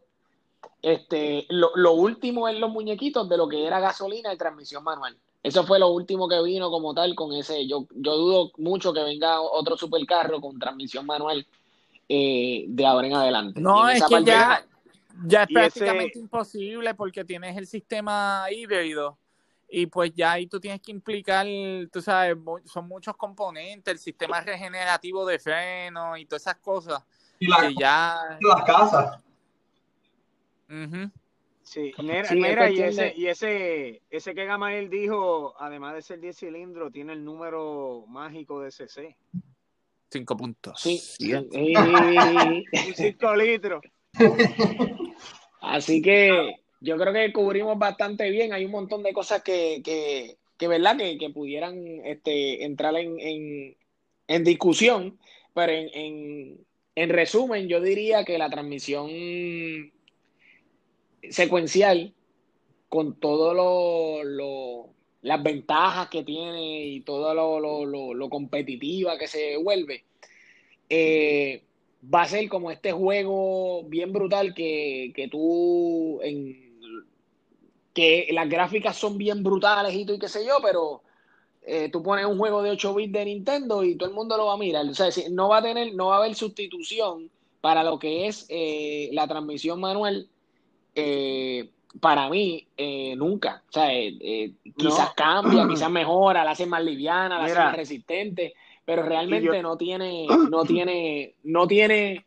[0.82, 5.16] Este, lo, lo último en los muñequitos de lo que era gasolina de transmisión manual.
[5.42, 7.66] Eso fue lo último que vino como tal con ese.
[7.66, 11.46] Yo, yo dudo mucho que venga otro supercarro con transmisión manual
[12.08, 13.60] eh, de ahora en adelante.
[13.60, 14.64] Y No, en es que parte- ya,
[15.26, 19.18] ya es Y ese- prácticamente imposible porque tienes el sistema híbrido
[19.68, 21.46] y pues ya ahí tú tienes que implicar,
[21.90, 22.36] tú sabes,
[22.66, 27.02] son muchos componentes, el sistema regenerativo de freno y todas esas cosas
[27.38, 28.38] y la- que ya...
[28.40, 29.22] las casas.
[31.64, 36.18] Sí, mira, Sí, mira, y ese, y ese, ese que Gamael dijo, además de ser
[36.20, 39.16] 10 cilindros, tiene el número mágico de CC.
[40.10, 40.80] Cinco puntos.
[40.80, 41.00] Sí.
[41.52, 43.82] Eh, 5 litros.
[45.60, 48.52] Así que yo creo que cubrimos bastante bien.
[48.52, 50.96] Hay un montón de cosas que, que, que ¿verdad?
[50.96, 53.76] Que, que pudieran este, entrar en, en,
[54.28, 55.18] en discusión.
[55.54, 59.10] Pero en, en, en resumen, yo diría que la transmisión
[61.30, 62.14] secuencial,
[62.88, 69.56] con todo lo, lo, las ventajas que tiene y todo lo, lo competitiva que se
[69.56, 70.04] vuelve,
[70.88, 71.62] eh,
[72.02, 76.72] va a ser como este juego bien brutal que, que tú en
[77.94, 81.02] que las gráficas son bien brutales y todo y qué sé yo, pero
[81.62, 84.46] eh, tú pones un juego de 8 bits de Nintendo y todo el mundo lo
[84.46, 84.86] va a mirar.
[84.86, 87.30] O sea, no va a tener, no va a haber sustitución
[87.60, 90.26] para lo que es eh, la transmisión manual.
[90.94, 91.68] Eh,
[92.00, 93.62] para mí, eh, nunca.
[93.68, 95.14] O sea, eh, quizás No.
[95.14, 98.54] cambia, quizás mejora, la hace más liviana, la hace más resistente,
[98.84, 102.26] pero realmente yo- no tiene, no tiene, no tiene,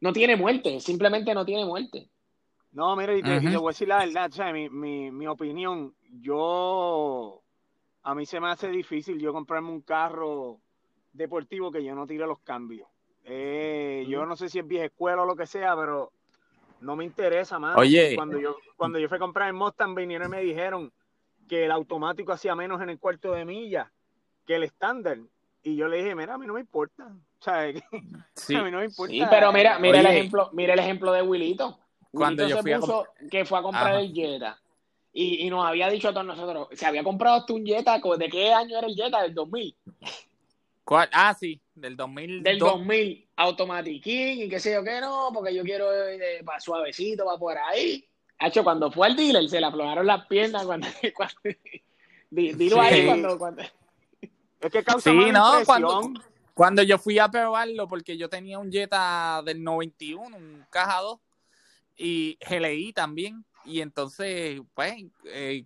[0.00, 2.08] no tiene muerte, simplemente no tiene muerte.
[2.72, 3.60] No, mira, y te, y te Ujú.
[3.60, 7.42] voy a decir la verdad, o sea, mi, mi, mi opinión, yo,
[8.02, 10.60] a mí se me hace difícil yo comprarme un carro
[11.12, 12.88] deportivo que yo no tire los cambios.
[13.24, 16.12] Eh, Yo no sé si es vieja escuela o lo que sea, pero
[16.80, 17.76] no me interesa más.
[17.76, 18.14] Oye.
[18.14, 20.92] Cuando yo, cuando yo fui a comprar el Mustang, vinieron y me dijeron
[21.46, 23.92] que el automático hacía menos en el cuarto de milla
[24.46, 25.18] que el estándar.
[25.68, 27.04] Y yo le dije, mira, a mí no me importa.
[27.06, 27.82] O sea, que-
[28.34, 28.54] Sí.
[28.54, 29.12] a mí no me importa.
[29.12, 31.78] Sí, pero mira, mira el ejemplo, mira el ejemplo de Wilito.
[32.10, 34.00] Cuando Wilito yo se fui a que fue a comprar Ajá.
[34.00, 34.58] el Jetta.
[35.12, 38.28] Y, y nos había dicho a todos nosotros, se había comprado hasta un Jetta, ¿de
[38.28, 39.22] qué año era el Jetta?
[39.22, 39.74] Del 2000.
[40.84, 41.08] ¿Cuál?
[41.12, 42.44] Ah, sí, del 2002.
[42.44, 46.60] Del 2000, Automatic King y qué sé yo qué no, porque yo quiero eh, pa'
[46.60, 48.06] suavecito, va por ahí.
[48.38, 50.86] Hacho, cuando fue al dealer se le aflojaron las piernas cuando...
[51.14, 51.34] cuando
[52.30, 52.80] di- dilo Sí.
[52.80, 53.38] ahí cuando...
[53.38, 53.62] cuando
[54.60, 55.64] Es que causa Sí, mala no, impresión.
[55.64, 56.20] cuando,
[56.54, 61.20] cuando yo fui a probarlo, porque yo tenía un Jetta del 91, un caja 2,
[61.96, 64.94] y GLI también, y entonces, pues,
[65.24, 65.64] eh,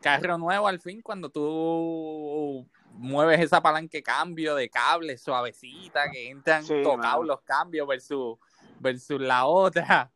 [0.00, 6.30] carro nuevo al fin, cuando tú mueves esa palanca de cambio de cable suavecita, que
[6.30, 8.36] entran Sí, tocados los cambios versus,
[8.80, 10.10] versus la otra.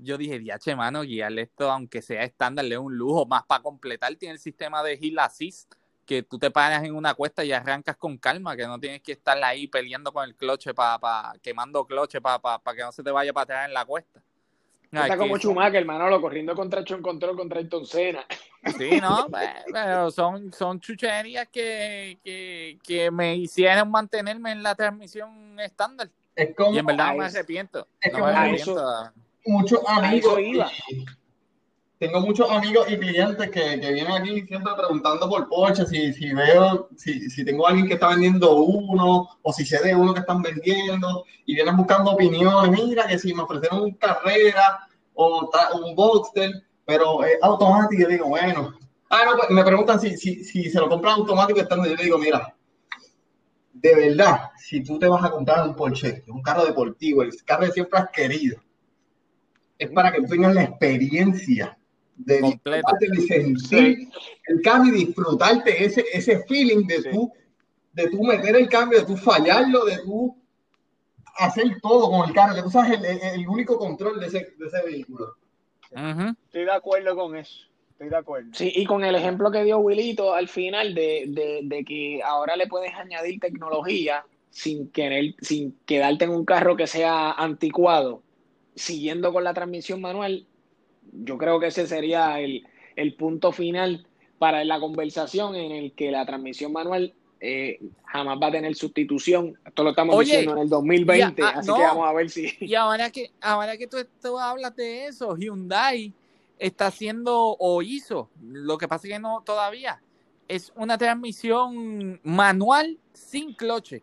[0.00, 3.26] Yo dije, diache, mano, guiarle esto, aunque sea estándar, le es un lujo.
[3.26, 5.74] Más para completar, tiene el sistema de Hill Assist,
[6.08, 9.12] que tú te paras en una cuesta y arrancas con calma, que no tienes que
[9.12, 12.90] estar ahí peleando con el cloche, para pa, quemando cloche para pa, pa que no
[12.92, 14.22] se te vaya para atrás en la cuesta.
[14.90, 18.24] Está que como son- Schumacher, Manolo, corriendo contra John Control contra Ayrton Senna.
[18.78, 24.74] Sí, no, Pe- pero son, son chucherías que, que, que me hicieron mantenerme en la
[24.74, 26.08] transmisión estándar.
[26.34, 27.86] Es como Y en verdad no me a arrepiento.
[28.00, 29.12] es No como me a arrepiento.
[29.44, 30.38] muchos amigos.
[30.40, 30.70] iba.
[31.98, 36.32] Tengo muchos amigos y clientes que, que vienen aquí siempre preguntando por Porsche, si, si
[36.32, 40.20] veo, si, si tengo alguien que está vendiendo uno, o si sé de uno que
[40.20, 44.78] están vendiendo, y vienen buscando opiniones, mira que si me ofrecieron un carrera
[45.14, 45.50] o
[45.82, 46.52] un Boxster,
[46.84, 48.74] pero es automático, yo digo, bueno.
[49.10, 52.18] Ah, no, pues, me preguntan si, si, si se lo compran automático estando, yo digo,
[52.18, 52.54] mira,
[53.72, 57.66] de verdad, si tú te vas a comprar un Porsche, un carro deportivo, el carro
[57.66, 58.60] que siempre has querido,
[59.78, 61.77] es para que tú tengas la experiencia
[62.18, 62.92] de Completa.
[62.98, 64.08] disfrutarte, de sentir
[64.46, 67.08] el cambio y disfrutarte ese, ese feeling de Sí.
[67.12, 67.32] tú,
[67.92, 70.36] de tú meter el cambio, de tú fallarlo, de tú
[71.36, 73.04] hacer todo con el carro, que tú sabes el,
[73.40, 75.34] el- único control de ese, de ese vehículo.
[75.92, 76.34] Ujú.
[76.46, 77.66] Estoy de acuerdo con eso.
[77.92, 78.50] Estoy de acuerdo.
[78.52, 82.56] Sí, y con el ejemplo que dio Wilito al final de, de, de que ahora
[82.56, 88.22] le puedes añadir tecnología sin querer, sin quedarte en un carro que sea anticuado,
[88.74, 90.46] siguiendo con la transmisión manual,
[91.12, 94.06] yo creo que ese sería el, el punto final
[94.38, 99.58] para la conversación en el que la transmisión manual eh, jamás va a tener sustitución.
[99.64, 101.76] Esto lo estamos Oye, diciendo en el 2020, ya, ah, así no.
[101.76, 102.48] que vamos a ver si...
[102.60, 106.12] Y ahora que, ahora que tú, tú hablas de eso, Hyundai
[106.58, 110.02] está haciendo o hizo, lo que pasa es que no todavía,
[110.48, 114.02] es una transmisión manual sin cloche.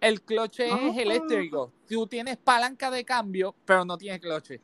[0.00, 0.90] El cloche Ah.
[0.90, 1.72] es eléctrico.
[1.88, 4.60] Tú tienes palanca de cambio, pero no tienes cloche.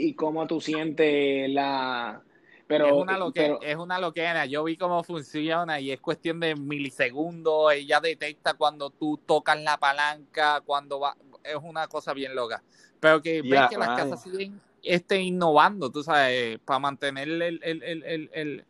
[0.00, 2.22] Y cómo tú sientes la...
[2.66, 4.44] Pero, es, una loquera, pero- es una loquera.
[4.46, 7.72] Yo vi cómo funciona y es cuestión de milisegundos.
[7.72, 11.16] Ella detecta cuando tú tocas la palanca, cuando va.
[11.42, 12.62] Es una cosa bien loca.
[13.00, 17.40] Pero que ves Ya, que las casas siguen este, innovando, tú sabes, para mantener el.
[17.42, 18.64] el, el, el, el, el-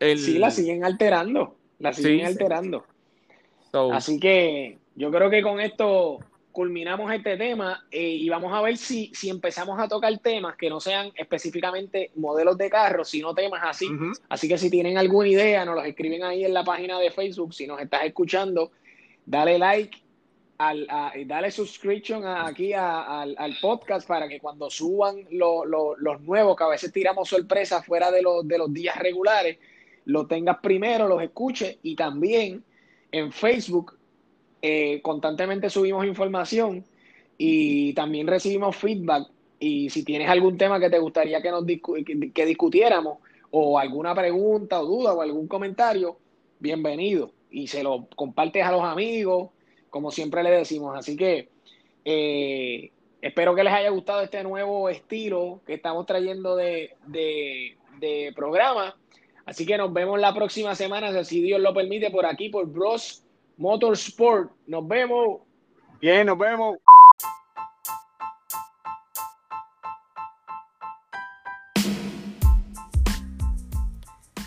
[0.00, 2.24] el- Sí, la siguen alterando, la siguen sí.
[2.26, 2.84] alterando.
[3.72, 6.18] so, Así que yo creo que con esto
[6.52, 10.68] culminamos este tema eh, y vamos a ver si, si empezamos a tocar temas que
[10.68, 13.86] no sean específicamente modelos de carros, sino temas así.
[14.28, 17.54] Así que si tienen alguna idea, nos los escriben ahí en la página de Facebook.
[17.54, 18.72] Si nos estás escuchando,
[19.24, 19.98] dale like,
[20.58, 25.24] al, a- y dale subscription a- aquí a- al, al podcast para que cuando suban
[25.30, 28.96] lo- lo- los nuevos, que a veces tiramos sorpresas fuera de los, de los días
[28.96, 29.58] regulares,
[30.06, 32.64] lo tengas primero, los escuches y también
[33.12, 33.97] en Facebook
[34.62, 36.84] eh, constantemente subimos información
[37.36, 39.28] y también recibimos feedback
[39.60, 43.18] y si tienes algún tema que te gustaría que nos discu- que, que discutiéramos
[43.50, 46.18] o alguna pregunta o duda o algún comentario,
[46.58, 47.32] bienvenido.
[47.50, 49.50] Y se lo compartes a los amigos,
[49.90, 50.96] como siempre le decimos.
[50.96, 51.48] Así que
[52.04, 52.90] eh,
[53.22, 58.96] espero que les haya gustado este nuevo estilo que estamos trayendo de, de programa.
[59.46, 63.24] Así que nos vemos la próxima semana, si Dios lo permite, por aquí, por Bros
[63.58, 64.52] Motorsport.
[64.66, 65.40] Nos vemos.
[66.00, 66.78] Bien, nos vemos.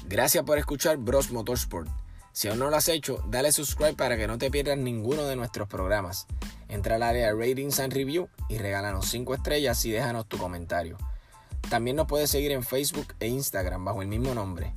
[0.07, 1.87] Gracias por escuchar Bros Motorsport.
[2.33, 5.35] Si aún no lo has hecho, dale subscribe para que no te pierdas ninguno de
[5.35, 6.27] nuestros programas.
[6.69, 10.97] Entra al área Ratings and Review y regálanos 5 estrellas y déjanos tu comentario.
[11.69, 14.73] También nos puedes seguir en Facebook e Instagram bajo el mismo nombre.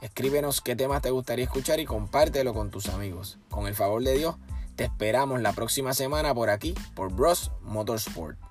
[0.00, 3.38] Escríbenos qué temas te gustaría escuchar y compártelo con tus amigos.
[3.50, 4.36] Con el favor de Dios,
[4.76, 8.49] te esperamos la próxima semana por aquí, por Bros Motorsport.